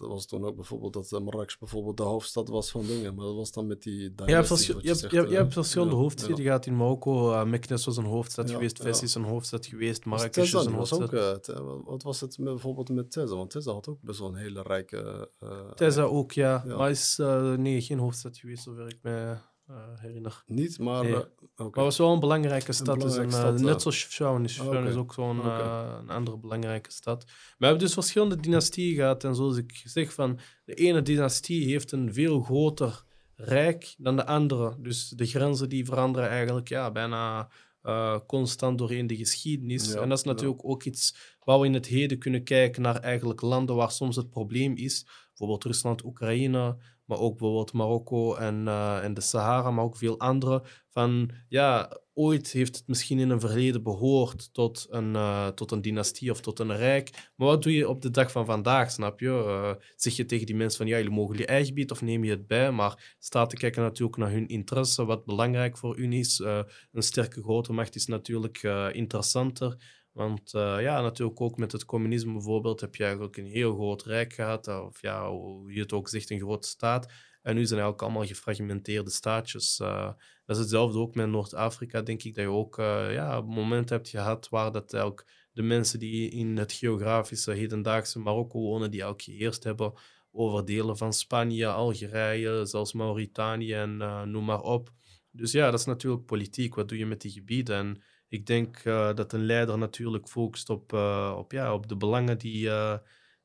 [0.00, 3.14] er was toen ook bijvoorbeeld dat Marrakesh bijvoorbeeld de hoofdstad was van dingen.
[3.14, 6.42] Maar dat was dan met die ja, je, hebt, je, hebt verschillende ja, hoofdsteden ja.
[6.42, 7.44] gehad in Marokko.
[7.46, 11.14] Meknes was een hoofdstad geweest, Fes is een hoofdstad geweest, Marrakesh is een hoofdstad.
[11.54, 13.34] Ook, wat was het met, bijvoorbeeld met Teza?
[13.34, 15.30] Want Teza had ook best wel een hele rijke...
[15.74, 16.64] Teza ook, ja.
[16.66, 17.16] Maar is
[17.56, 19.36] nee, geen hoofdstad geweest, zover ik me
[19.70, 20.42] uh, herinner.
[20.46, 21.02] Niet, maar...
[21.02, 21.14] Nee.
[21.14, 21.26] Okay.
[21.56, 22.88] Maar het was wel een belangrijke stad.
[22.88, 24.44] Een belangrijke stad net zoals Chefchaouen.
[24.44, 24.60] is.
[24.60, 24.86] okay.
[24.86, 25.98] is ook zo'n okay.
[25.98, 27.24] een andere belangrijke stad.
[27.58, 29.24] We hebben dus verschillende dynastieën gehad.
[29.24, 33.04] En zoals ik zeg, van de ene dynastie heeft een veel groter
[33.34, 34.76] rijk dan de andere.
[34.78, 37.48] Dus de grenzen die veranderen eigenlijk ja, bijna
[37.82, 39.94] uh, constant doorheen de geschiedenis.
[39.94, 43.40] en dat is natuurlijk ook iets waar we in het heden kunnen kijken naar eigenlijk
[43.40, 45.06] landen waar soms het probleem is.
[45.28, 46.76] Bijvoorbeeld Rusland, Oekraïne,
[47.06, 50.62] maar ook bijvoorbeeld Marokko en, uh, en de Sahara, maar ook veel andere.
[50.88, 55.82] Van ja, ooit heeft het misschien in een verleden behoord tot een, uh, tot een
[55.82, 57.30] dynastie of tot een rijk.
[57.36, 59.26] Maar wat doe je op de dag van vandaag, snap je?
[59.26, 62.24] Uh, zeg je tegen die mensen van ja, jullie mogen je eigen bieden of neem
[62.24, 62.70] je het bij?
[62.70, 66.38] Maar staat te kijken natuurlijk naar hun interesse, wat belangrijk voor hun is.
[66.38, 69.76] Een sterke grote macht is natuurlijk interessanter.
[70.16, 74.32] Want ja, natuurlijk ook met het communisme bijvoorbeeld heb je eigenlijk een heel groot rijk
[74.32, 74.68] gehad.
[74.68, 77.12] Of ja, hoe je het ook zegt, een grote staat.
[77.42, 79.80] En nu zijn eigenlijk allemaal gefragmenteerde staatjes.
[79.80, 80.10] Uh,
[80.44, 83.88] dat is hetzelfde ook met Noord-Afrika, denk ik, dat je ook uh, ja, een moment
[83.88, 89.04] hebt gehad waar dat ook de mensen die in het geografische hedendaagse Marokko wonen, die
[89.04, 89.92] ook geheerst hebben
[90.32, 93.96] over delen van Spanje, Algerije, zelfs Mauritanië en
[94.30, 94.90] noem maar op.
[95.30, 96.74] Dus ja, dat is natuurlijk politiek.
[96.74, 97.76] Wat doe je met die gebieden?
[97.76, 98.82] En ik denk
[99.14, 100.92] dat een leider natuurlijk focust op,
[101.36, 102.98] op, ja, op de belangen die uh,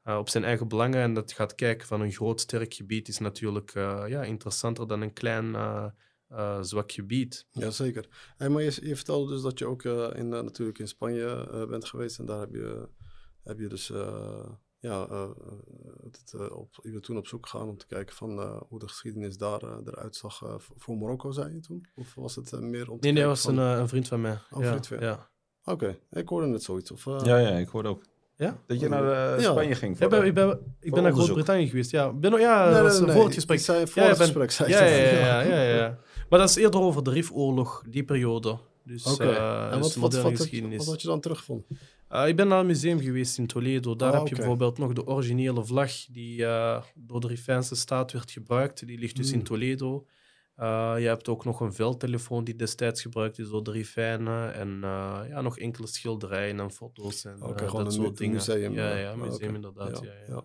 [0.04, 1.02] op zijn eigen belangen.
[1.02, 3.74] En dat gaat kijken van een groot sterk gebied is natuurlijk
[4.08, 5.56] ja, interessanter dan een klein
[6.62, 7.48] zwak gebied.
[7.52, 8.08] Jazeker.
[8.38, 12.20] Hey, maar je, je, vertelde dus dat je ook in, natuurlijk in Spanje bent geweest.
[12.20, 12.88] En daar heb je,
[13.44, 13.92] heb je dus
[14.82, 15.08] ja,
[16.04, 19.38] het, op, je bent toen op zoek gegaan om te kijken van hoe de geschiedenis
[19.38, 21.86] daar eruit zag voor Marokko, zei je toen?
[21.96, 24.38] Of was het meer om Nee, nee, dat was een, een, vriend van mij.
[24.52, 25.30] Oh, ja, vriend van ja.
[25.64, 26.92] Oké, ik hoorde net zoiets.
[26.92, 28.04] Of, ja, ja, ik hoorde ook.
[28.42, 28.58] Ja?
[28.68, 31.92] Dat je naar uh, Spanje ging voor, ja, ik ben, ik ben naar Groot-Brittannië geweest.
[31.92, 33.60] Ja, ben, ja nee, nee, nee, voor het gesprek.
[33.60, 35.98] Zei, voor ja, het gesprek zei ja, ja, ja, ja, ja,
[36.30, 38.58] Maar dat is eerder over de Rifoorlog, die periode.
[38.84, 39.28] Dus, okay.
[39.28, 40.78] uh, en wat, wat, wat, geschiedenis.
[40.78, 41.66] wat had je dan teruggevonden?
[42.12, 43.96] Uh, ik ben naar een museum geweest in Toledo.
[43.96, 44.38] Daar oh, heb je okay.
[44.38, 48.88] bijvoorbeeld nog de originele vlag die uh, door de Rifijnse staat werd gebruikt.
[48.88, 49.34] Die ligt dus mm.
[49.34, 50.06] in Toledo.
[50.58, 54.54] Uh, je hebt ook nog een veldtelefoon die destijds gebruikt is door de Rifijnen.
[54.54, 58.36] En uh, ja, nog enkele schilderijen en foto's en okay, uh, dat soort dingen.
[58.36, 59.56] Museum, ja, ja, museum okay.
[59.56, 60.00] inderdaad.
[60.04, 60.44] Ja, ja, ja.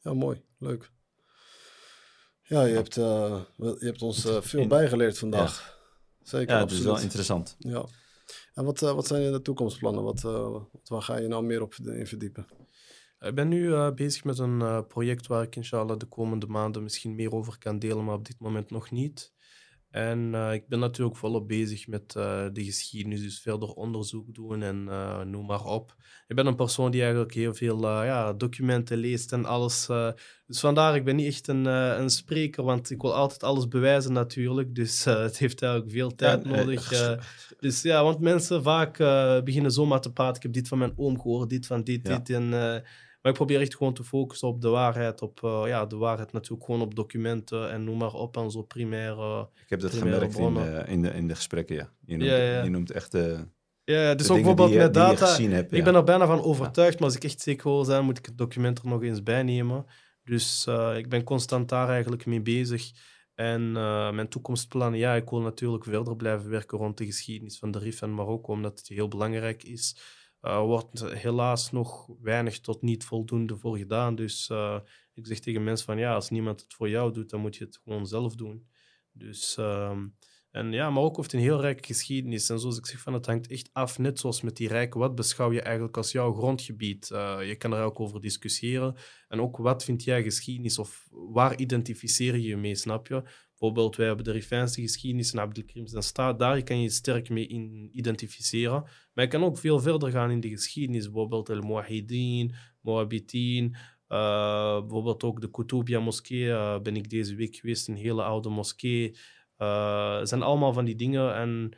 [0.00, 0.42] ja, mooi.
[0.58, 0.90] Leuk.
[2.42, 5.78] Ja, je hebt, je hebt ons veel bijgeleerd vandaag.
[6.22, 7.56] Zeker, Ja, het is wel interessant.
[7.58, 7.86] Ja.
[8.58, 10.02] En wat, wat zijn de toekomstplannen?
[10.02, 10.22] Wat,
[10.84, 12.46] waar ga je nou meer op in verdiepen?
[13.20, 17.14] Ik ben nu uh, bezig met een project waar ik inshallah de komende maanden misschien
[17.14, 19.32] meer over kan delen, maar op dit moment nog niet.
[19.90, 24.62] En uh, ik ben natuurlijk volop bezig met uh, de geschiedenis, dus verder onderzoek doen
[24.62, 25.94] en uh, noem maar op.
[26.26, 29.86] Ik ben een persoon die eigenlijk heel veel ja, documenten leest en alles.
[30.46, 34.12] dus vandaar, ik ben niet echt een, een spreker, want ik wil altijd alles bewijzen
[34.12, 34.74] natuurlijk.
[34.74, 36.88] Dus het heeft eigenlijk veel tijd ja, nodig.
[37.60, 38.98] dus ja, want mensen vaak
[39.44, 40.36] beginnen zomaar te praten.
[40.36, 42.18] Ik heb dit van mijn oom gehoord, dit van dit, ja.
[42.18, 42.30] dit.
[42.30, 42.82] En
[43.28, 45.22] maar ik probeer echt gewoon te focussen op de waarheid.
[45.22, 48.36] Op uh, ja, de waarheid natuurlijk gewoon op documenten en noem maar op.
[48.36, 51.92] En zo primaire Ik heb dat gemerkt in, uh, in, de, in de gesprekken, ja.
[52.06, 52.62] Je noemt, ja, ja.
[52.62, 53.46] Je noemt echt de...
[53.84, 55.40] Ja, dus ook bijvoorbeeld met data.
[55.40, 58.18] Hebt, ik ben er bijna van overtuigd, maar als ik echt zeker wil zijn, moet
[58.18, 59.86] ik het document er nog eens bij nemen.
[60.24, 62.90] Dus uh, ik ben constant daar eigenlijk mee bezig.
[63.34, 67.70] En uh, mijn toekomstplannen, ja, ik wil natuurlijk verder blijven werken rond de geschiedenis van
[67.70, 69.96] de RIF en Marokko, omdat het heel belangrijk is.
[70.42, 74.14] Uh, wordt helaas nog weinig tot niet voldoende voor gedaan.
[74.14, 74.78] Dus uh,
[75.14, 77.64] ik zeg tegen mensen van ja, als niemand het voor jou doet, dan moet je
[77.64, 78.66] het gewoon zelf doen.
[79.12, 79.96] Dus, uh,
[80.50, 82.50] en ja, Marokko heeft een heel rijke geschiedenis.
[82.50, 85.00] En zoals ik zeg, van, het hangt echt af, net zoals met die rijken.
[85.00, 87.10] Wat beschouw je eigenlijk als jouw grondgebied?
[87.10, 88.96] Uh, je kan er ook over discussiëren.
[89.28, 90.78] En ook, wat vind jij geschiedenis?
[90.78, 93.22] Of waar identificeer je je mee, snap je?
[93.58, 96.38] Bijvoorbeeld, wij hebben de Rifijnse geschiedenis en Abdelkrim en staat.
[96.38, 98.82] Daar kan je sterk mee in identificeren.
[99.14, 101.04] Maar je kan ook veel verder gaan in de geschiedenis.
[101.04, 103.64] Bijvoorbeeld El Muahidin, Moabitin.
[104.08, 106.44] Uh, bijvoorbeeld ook de Kutubia moskee.
[106.44, 109.16] Uh, ben ik deze week geweest, een hele oude moskee.
[109.58, 111.34] Uh, zijn allemaal van die dingen.
[111.34, 111.76] En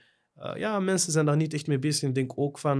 [0.55, 2.09] ja, mensen zijn daar niet echt mee bezig.
[2.09, 2.79] Ik denk ook van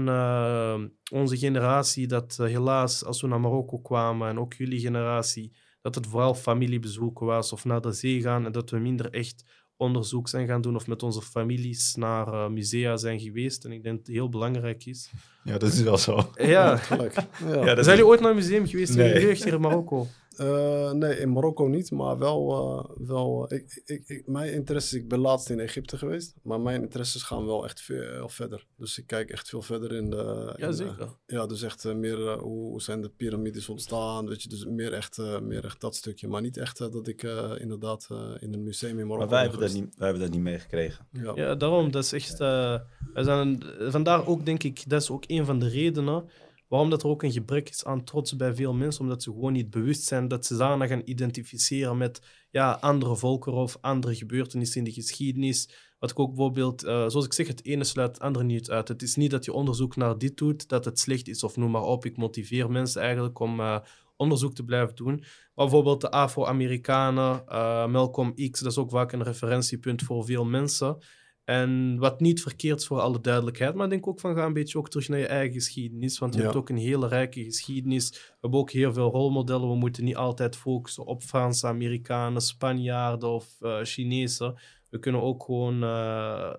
[1.13, 6.07] onze generatie dat helaas, als we naar Marokko kwamen en ook jullie generatie dat het
[6.07, 9.45] vooral familiebezoeken was of naar de zee gaan en dat we minder echt
[9.77, 13.65] onderzoek zijn gaan doen of met onze families naar uh, musea zijn geweest.
[13.65, 15.11] En ik denk dat het heel belangrijk is.
[15.45, 16.31] Ja, dat is wel zo.
[16.35, 17.65] Ja, ja.
[17.65, 19.13] ja zijn jullie ooit naar een museum geweest nee.
[19.15, 20.07] in jeugd hier in Marokko?
[20.41, 22.51] Uh, nee, in Marokko niet, maar wel.
[22.51, 26.83] Uh, wel ik, ik, ik, mijn interesses, ik ben laatst in Egypte geweest, maar mijn
[26.83, 28.67] interesses gaan wel echt veel verder.
[28.77, 30.55] Dus ik kijk echt veel verder in de.
[30.57, 31.09] Ja, zeker.
[31.27, 34.93] ja, dus echt uh, meer hoe, hoe zijn de piramides ontstaan, weet je, dus meer
[34.93, 36.29] echt, meer echt dat stukje.
[36.29, 37.23] Maar niet echt dat ik
[37.59, 39.19] inderdaad in een museum in Marokko.
[39.19, 41.07] Maar wij hebben, dat niet, wij hebben dat niet meegekregen.
[41.13, 41.33] Ja.
[41.35, 42.39] ja, daarom, dat is echt.
[42.39, 42.83] wij
[43.15, 46.25] zijn, vandaar ook, denk ik, dat is ook een van de redenen
[46.71, 49.53] Waarom dat er ook een gebrek is aan trots bij veel mensen, omdat ze gewoon
[49.53, 54.79] niet bewust zijn dat ze daarna gaan identificeren met ja, andere volkeren of andere gebeurtenissen
[54.79, 55.69] in de geschiedenis.
[55.99, 58.89] Wat ik ook bijvoorbeeld, uh, zoals ik zeg, het ene sluit het andere niet uit.
[58.89, 61.71] Het is niet dat je onderzoek naar dit doet, dat het slecht is of noem
[61.71, 62.05] maar op.
[62.05, 63.79] Ik motiveer mensen eigenlijk om uh,
[64.17, 65.25] onderzoek te blijven doen.
[65.55, 70.99] Bijvoorbeeld de Afro-Amerikanen, uh, Malcolm X, dat is ook vaak een referentiepunt voor veel mensen.
[71.45, 74.53] En wat niet verkeerd is voor alle duidelijkheid, maar ik denk ook van ga een
[74.53, 78.11] beetje ook terug naar je eigen geschiedenis, want je hebt ook een hele rijke geschiedenis.
[78.11, 79.69] We hebben ook heel veel rolmodellen.
[79.69, 84.61] We moeten niet altijd focussen op Franse, Amerikanen, Spanjaarden of uh, Chinezen.
[84.91, 86.53] We kunnen ook gewoon uh,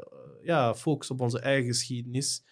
[0.43, 2.43] ja, focussen op onze eigen geschiedenis.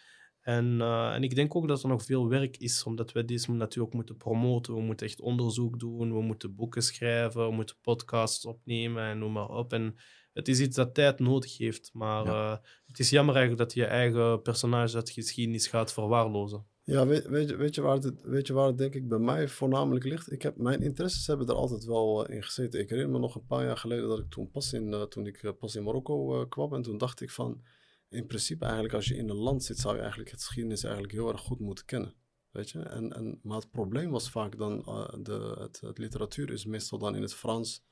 [0.42, 3.52] En, uh, en ik denk ook dat er nog veel werk is, omdat we deze
[3.52, 4.74] natuurlijk moeten promoten.
[4.74, 9.32] We moeten echt onderzoek doen, we moeten boeken schrijven, we moeten podcasts opnemen en noem
[9.32, 9.74] maar op.
[9.74, 9.96] En
[10.34, 11.90] het is iets dat tijd nodig heeft.
[11.94, 16.66] Maar uh, het is jammer eigenlijk dat je eigen personage uit geschiedenis gaat verwaarlozen.
[16.84, 19.48] Ja, weet, weet, weet, je waar het, weet je waar het denk ik bij mij
[19.48, 20.32] voornamelijk ligt?
[20.32, 22.80] Ik heb, mijn interesses hebben er altijd wel uh, in gezeten.
[22.80, 25.26] Ik herinner me nog een paar jaar geleden dat ik toen pas in, uh, toen
[25.26, 26.74] ik, pas in Marokko kwam.
[26.74, 27.64] En toen dacht ik van,
[28.10, 31.14] in principe eigenlijk als je in een land zit, zou je eigenlijk het geschiedenis eigenlijk
[31.14, 32.16] heel erg goed moeten kennen.
[32.52, 32.80] Weet je?
[32.80, 34.78] En, en, maar het probleem was vaak dan,
[35.24, 37.84] de, het, het literatuur is meestal dan in het Frans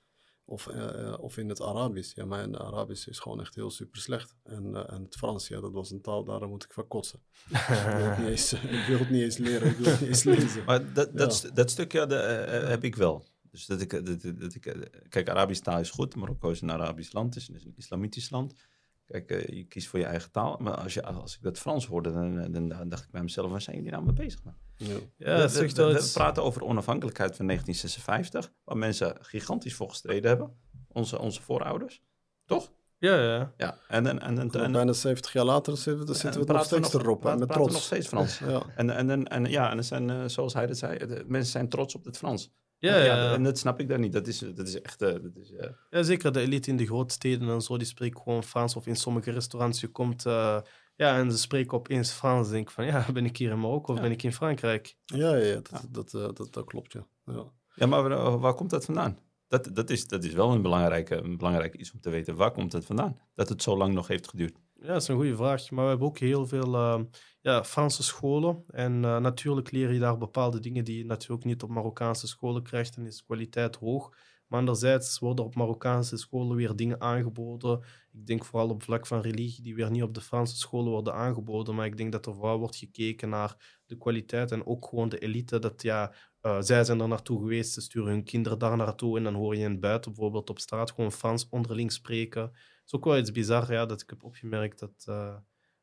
[0.49, 2.15] of, uh, of in het Arabisch.
[2.15, 4.35] Ja, mijn Arabisch is gewoon echt heel super slecht.
[4.43, 7.19] En, uh, en het Frans, ja, dat was een taal, daar moet ik van kotsen.
[7.49, 10.23] ik, wil niet eens, ik wil het niet eens leren, ik wil het niet eens
[10.23, 10.63] lezen.
[10.65, 11.49] Maar dat, dat, ja.
[11.49, 13.25] dat stuk, ja, de, uh, heb ik wel.
[13.51, 16.15] Dus dat ik, dat, dat ik, kijk, Arabisch taal is goed.
[16.15, 18.53] Marokko is een Arabisch land, het is een islamitisch land.
[19.07, 20.57] Kijk, uh, je kiest voor je eigen taal.
[20.59, 23.51] Maar als, je, als ik dat Frans hoorde, dan, dan, dan dacht ik bij mezelf,
[23.51, 24.43] waar zijn jullie nou mee bezig?
[24.43, 24.55] Man?
[24.75, 30.29] Ja, ja we, we, we, praten over onafhankelijkheid van 1956, waar mensen gigantisch voor gestreden
[30.29, 30.51] hebben.
[30.87, 32.01] Onze, onze voorouders.
[32.45, 32.71] Toch?
[32.99, 33.53] Ja, ja.
[33.57, 36.91] ja en, en, en, en, bijna 70 jaar later zitten we, zitten we nog steeds
[36.91, 37.23] nog, erop.
[37.23, 37.73] We met trots.
[37.73, 38.39] nog steeds Frans.
[38.39, 38.61] ja.
[38.75, 41.69] En, en, en, en, ja, en, zijn, uh, zoals hij dat zei, de, mensen zijn
[41.69, 42.51] trots op het Frans.
[42.79, 44.13] Ja, ja, ja, en dat snap ik daar niet.
[44.13, 45.01] Dat is, dat is echt...
[45.01, 45.69] Uh, dat is, uh...
[45.89, 46.31] Ja, zeker.
[46.31, 48.75] De elite in de grootsteden en zo, die spreekt gewoon Frans.
[48.75, 50.25] Of in sommige restaurants, je komt...
[50.25, 50.59] Uh,
[50.95, 52.49] ja, en ze spreken opeens Frans.
[52.49, 54.97] denk ik van, ja, ben ik hier in Marokko of ben ik in Frankrijk?
[55.05, 57.07] Ja, ja, dat, dat, dat, dat, klopt, ja.
[57.25, 59.19] Ja, ja maar waar, waar komt dat vandaan?
[59.47, 62.35] Dat, dat, is, dat is wel een belangrijke, een belangrijk iets om te weten.
[62.35, 63.19] Waar komt het vandaan?
[63.35, 64.57] Dat het zo lang nog heeft geduurd.
[64.79, 65.71] Ja, dat is een goede vraag.
[65.71, 66.99] Maar we hebben ook heel veel uh,
[67.41, 68.63] ja, Franse scholen.
[68.67, 72.63] En uh, natuurlijk leer je daar bepaalde dingen die je natuurlijk niet op Marokkaanse scholen
[72.63, 72.95] krijgt.
[72.95, 74.15] En is de kwaliteit hoog.
[74.47, 77.79] Maar anderzijds worden op Marokkaanse scholen weer dingen aangeboden.
[78.11, 81.13] Ik denk vooral op vlak van religie, die weer niet op de Franse scholen worden
[81.13, 81.75] aangeboden.
[81.75, 85.19] Maar ik denk dat er vooral wordt gekeken naar de kwaliteit en ook gewoon de
[85.19, 85.59] elite.
[85.59, 86.13] Dat ja,
[86.47, 89.17] uh, zij zijn er naartoe geweest, ze sturen hun kinderen daar naartoe.
[89.17, 92.41] En dan hoor je in buiten bijvoorbeeld op straat gewoon Frans onderling spreken.
[92.41, 95.35] Het is ook wel iets bizar ja, dat ik heb opgemerkt dat, uh,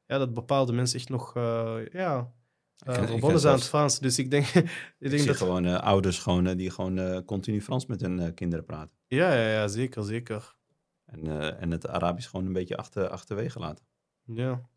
[0.07, 2.33] ja, dat bepaalde mensen echt nog uh, ja,
[2.77, 3.99] verbonden zijn aan het Frans.
[3.99, 5.37] Dus ik denk, ik ik denk dat...
[5.37, 8.97] gewoon ouders gewoon, die gewoon continu Frans met hun kinderen praten.
[9.07, 10.57] Ja, ja, ja, zeker, zeker.
[11.05, 13.87] En, en het Arabisch gewoon een beetje achter, achterwege laten.
[14.25, 14.69] Ja.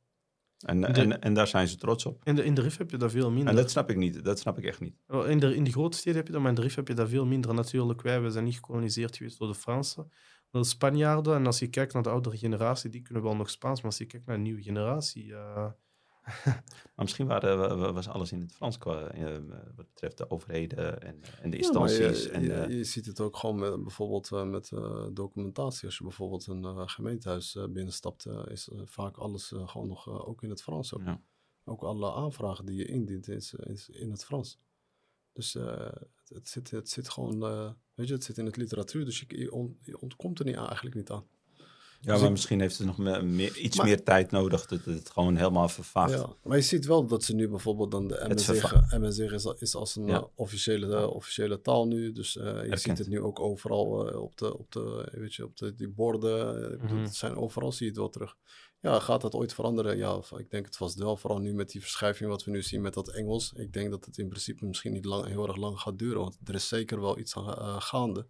[0.65, 2.21] En, de, en, en daar zijn ze trots op.
[2.23, 3.49] In de, in de RIF heb je dat veel minder.
[3.49, 4.23] En dat snap ik niet.
[4.23, 4.95] Dat snap ik echt niet.
[5.27, 6.93] In de, in de grote steden heb je dat, maar in de RIF heb je
[6.93, 7.53] dat veel minder.
[7.53, 10.11] Natuurlijk, wij, wij zijn niet gekoloniseerd geweest door de Fransen.
[10.49, 13.81] De Spanjaarden, en als je kijkt naar de oudere generatie, die kunnen wel nog Spaans,
[13.81, 15.33] maar als je kijkt naar de nieuwe generatie,
[16.95, 19.37] maar misschien waren, was alles in het Frans qua, uh,
[19.75, 22.23] wat betreft de overheden en, en de instanties.
[22.23, 25.85] Ja, en, je, je, je, ziet het ook gewoon met, bijvoorbeeld met uh, documentatie.
[25.85, 30.93] Als je bijvoorbeeld een gemeentehuis binnenstapt, is vaak alles gewoon nog ook in het Frans.
[30.93, 31.01] Ook.
[31.01, 31.21] Ja.
[31.63, 34.59] ook alle aanvragen die je indient is, is in het Frans.
[35.33, 37.39] Dus het, het, zit, het zit gewoon,
[37.93, 40.55] weet je, het zit in het literatuur, dus je, je, on, je ontkomt er niet,
[40.55, 41.27] eigenlijk niet aan.
[41.99, 44.85] Ja, dus maar ik, misschien heeft het nog meer, iets maar, meer tijd nodig dat
[44.85, 46.11] het gewoon helemaal vervaagt.
[46.11, 48.49] Ja, maar je ziet wel dat ze nu bijvoorbeeld dan de MSC,
[48.89, 50.17] MSC is, is als een ja.
[50.17, 52.11] uh, officiële, uh, officiële taal nu.
[52.11, 52.81] Dus uh, je Erkend.
[52.81, 53.85] ziet het nu ook overal
[54.21, 56.71] op, de, op, de, weet je, op de, die borden.
[56.81, 57.03] Mm -hmm.
[57.03, 58.35] Het zijn overal zie je het wel terug.
[58.79, 59.97] Ja, gaat dat ooit veranderen?
[59.97, 61.17] Ja, ik denk het vast wel.
[61.17, 63.53] Vooral nu met die verschuiving wat we nu zien met dat Engels.
[63.55, 66.19] Ik denk dat het in principe misschien niet lang, heel erg lang gaat duren.
[66.19, 68.27] Want er is zeker wel iets aan gaande.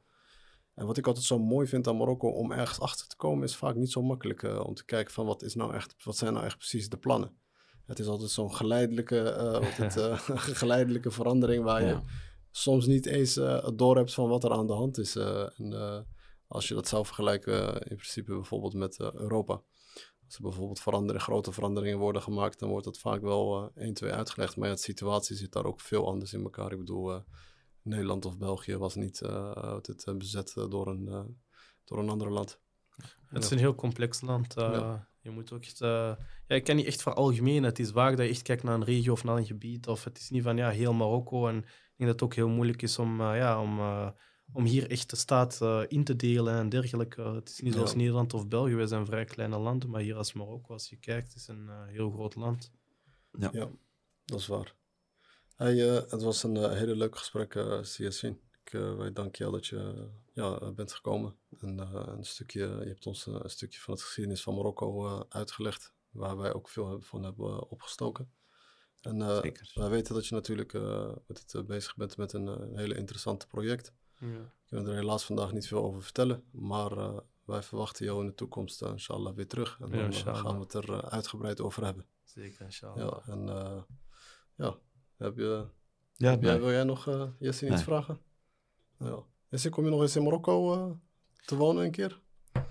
[0.78, 3.56] En wat ik altijd zo mooi vind aan Marokko om ergens achter te komen, is
[3.56, 6.34] vaak niet zo makkelijk uh, om te kijken van wat, is nou echt, wat zijn
[6.34, 7.38] nou echt precies de plannen.
[7.86, 10.20] Het is altijd zo'n geleidelijke, uh, het, uh,
[10.64, 12.00] geleidelijke verandering waar je
[12.52, 13.34] soms niet eens
[13.76, 15.16] door hebt van wat er aan de hand is.
[15.16, 16.06] en
[16.48, 19.62] als je dat zou vergelijken in principe bijvoorbeeld met Europa.
[20.26, 24.12] Als er bijvoorbeeld veranderen, grote veranderingen worden gemaakt, dan wordt dat vaak wel 1, 2
[24.12, 24.56] uitgelegd.
[24.56, 26.72] Maar ja, de situatie zit daar ook veel anders in elkaar.
[26.72, 27.22] Ik bedoel,
[27.88, 31.24] Nederland of België was niet uh, het, uh, bezet door een, uh,
[31.86, 32.60] door een ander land.
[33.26, 34.54] Het is een heel complex land.
[34.54, 35.08] Ja.
[35.20, 36.18] Je moet ook echt, ja,
[36.48, 37.64] ik kan niet echt veralgemenen.
[37.64, 39.88] Het is vaak dat je echt kijkt naar een regio of naar een gebied.
[39.88, 41.48] Of het is niet van ja, heel Marokko.
[41.48, 43.80] En ik denk dat het ook heel moeilijk is om, ja, om,
[44.52, 47.22] om hier echt de staat in te delen en dergelijke.
[47.22, 47.96] Het is niet zoals.
[47.96, 48.76] Nederland of België.
[48.76, 49.90] Wij zijn vrij kleine landen.
[49.90, 52.72] Maar hier als Marokko, als je kijkt, is een heel groot land.
[53.32, 53.50] Ja.
[53.54, 53.70] ja,
[54.26, 54.76] dat is waar.
[55.58, 58.40] Hey, uh, het was een uh, hele leuk gesprek, uh, Siasin.
[58.64, 61.36] Ik, wij danken jou dat je ja, bent gekomen.
[61.60, 61.78] En
[62.18, 66.54] een stukje, je hebt ons een stukje van het geschiedenis van Marokko uitgelegd, waar wij
[66.54, 68.32] ook veel van hebben opgestoken.
[69.02, 69.18] En
[69.74, 70.74] wij weten dat je natuurlijk
[71.28, 73.94] met het, bezig bent met een, een hele interessante project.
[74.20, 74.28] Ja.
[74.28, 78.36] We kunnen er helaas vandaag niet veel over vertellen, maar wij verwachten jou in de
[78.36, 79.80] toekomst, inshallah, weer terug.
[79.82, 82.06] En dan ja, gaan we het er uitgebreid over hebben.
[82.24, 83.24] Zeker, inshallah.
[83.26, 83.48] Ja, en
[84.56, 84.78] ja,
[85.18, 85.66] heb je,
[86.14, 87.84] ja, heb jij, wil jij nog uh, Jesse iets nee.
[87.84, 88.20] vragen?
[89.00, 89.24] Ja.
[89.50, 90.92] Jesse, kom je nog eens in Marokko uh,
[91.46, 92.22] te wonen een keer?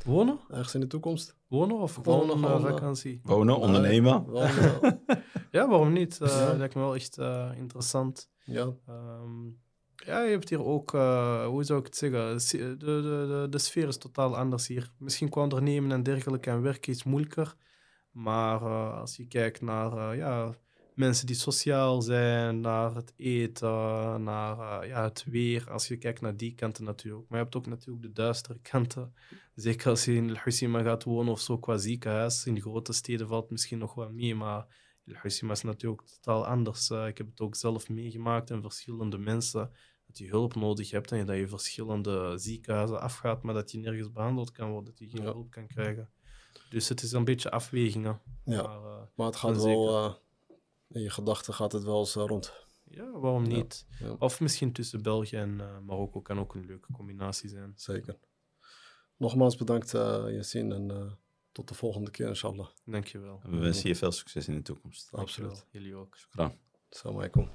[0.04, 0.38] Wonen?
[0.50, 1.36] Ergens in de toekomst.
[1.46, 3.20] Wonen of gewoon wonen, uh, vakantie?
[3.22, 4.24] Wonen, ondernemen.
[4.24, 5.02] Wonen,
[5.50, 6.18] ja, waarom niet?
[6.22, 6.56] Uh, ja.
[6.56, 8.30] Lijkt me wel echt uh, interessant.
[8.44, 8.74] Ja.
[8.88, 9.58] Um,
[9.96, 13.58] ja, je hebt hier ook, uh, hoe zou ik het zeggen, de, de, de, de
[13.58, 14.92] sfeer is totaal anders hier.
[14.98, 17.54] Misschien qua ondernemen en dergelijke en werken is moeilijker.
[18.10, 18.60] Maar
[18.92, 20.54] als je kijkt naar, ja
[20.96, 25.70] mensen die sociaal zijn, naar het eten, naar uh, ja, het weer.
[25.70, 27.28] Als je kijkt naar die kanten natuurlijk.
[27.28, 29.14] Maar je hebt ook natuurlijk de duistere kanten.
[29.54, 32.46] Zeker als je in El Husima gaat wonen of zo qua ziekenhuis.
[32.46, 34.66] In de grote steden valt het misschien nog wel mee, maar
[35.06, 36.90] El Husima is natuurlijk totaal anders.
[36.90, 39.70] Uh, ik heb het ook zelf meegemaakt en verschillende mensen.
[40.06, 44.12] Dat je hulp nodig hebt en dat je verschillende ziekenhuizen afgaat, maar dat je nergens
[44.12, 45.32] behandeld kan worden, dat je geen ja.
[45.32, 46.10] hulp kan krijgen.
[46.70, 48.20] Dus het is een beetje afwegingen.
[48.44, 50.24] Ja, maar, uh, maar het gaat wel
[50.88, 52.52] in je gedachten gaat het wel eens rond.
[52.84, 53.86] Ja, waarom niet?
[53.98, 54.16] Ja, ja.
[54.18, 57.72] Of misschien tussen België en uh, Marokko kan ook een leuke combinatie zijn.
[57.76, 58.18] Zeker.
[59.16, 61.12] Nogmaals bedankt, uh, Yassine, en uh,
[61.52, 62.66] tot de volgende keer, inshallah.
[62.84, 63.40] Dankjewel.
[63.42, 65.12] We wensen je veel succes in de toekomst.
[65.12, 65.66] Absoluut.
[65.70, 66.16] Jullie ook.
[66.16, 66.52] Shukran.
[66.90, 67.50] Assalamu alaikum.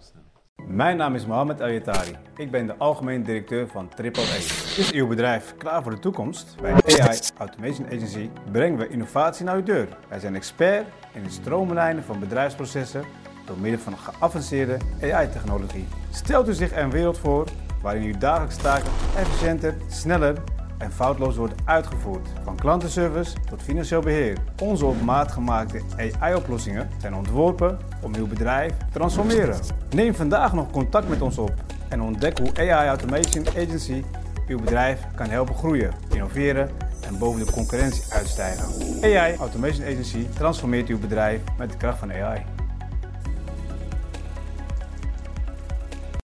[0.68, 2.18] Mijn naam is Mohamed Ayatari.
[2.36, 4.36] Ik ben de algemeen directeur van Triple A.
[4.36, 6.58] Is uw bedrijf klaar voor de toekomst?
[6.62, 9.98] Bij AI Automation Agency brengen we innovatie naar uw deur.
[10.10, 13.06] Wij zijn expert in het stroomlijnen van bedrijfsprocessen
[13.46, 15.88] door middel van geavanceerde AI-technologie.
[16.12, 17.48] Stelt u zich een wereld voor
[17.82, 20.38] waarin uw dagelijkse taken efficiënter, sneller
[20.78, 22.30] en foutloos worden uitgevoerd.
[22.44, 24.38] Van klantenservice tot financieel beheer.
[24.62, 29.60] Onze op maat gemaakte AI-oplossingen zijn ontworpen om uw bedrijf te transformeren.
[29.90, 31.54] Neem vandaag nog contact met ons op
[31.90, 34.04] en ontdek hoe AI Automation Agency
[34.48, 36.70] uw bedrijf kan helpen groeien, innoveren
[37.08, 38.66] en boven de concurrentie uitstijgen.
[39.04, 42.46] AI Automation Agency transformeert uw bedrijf met de kracht van AI.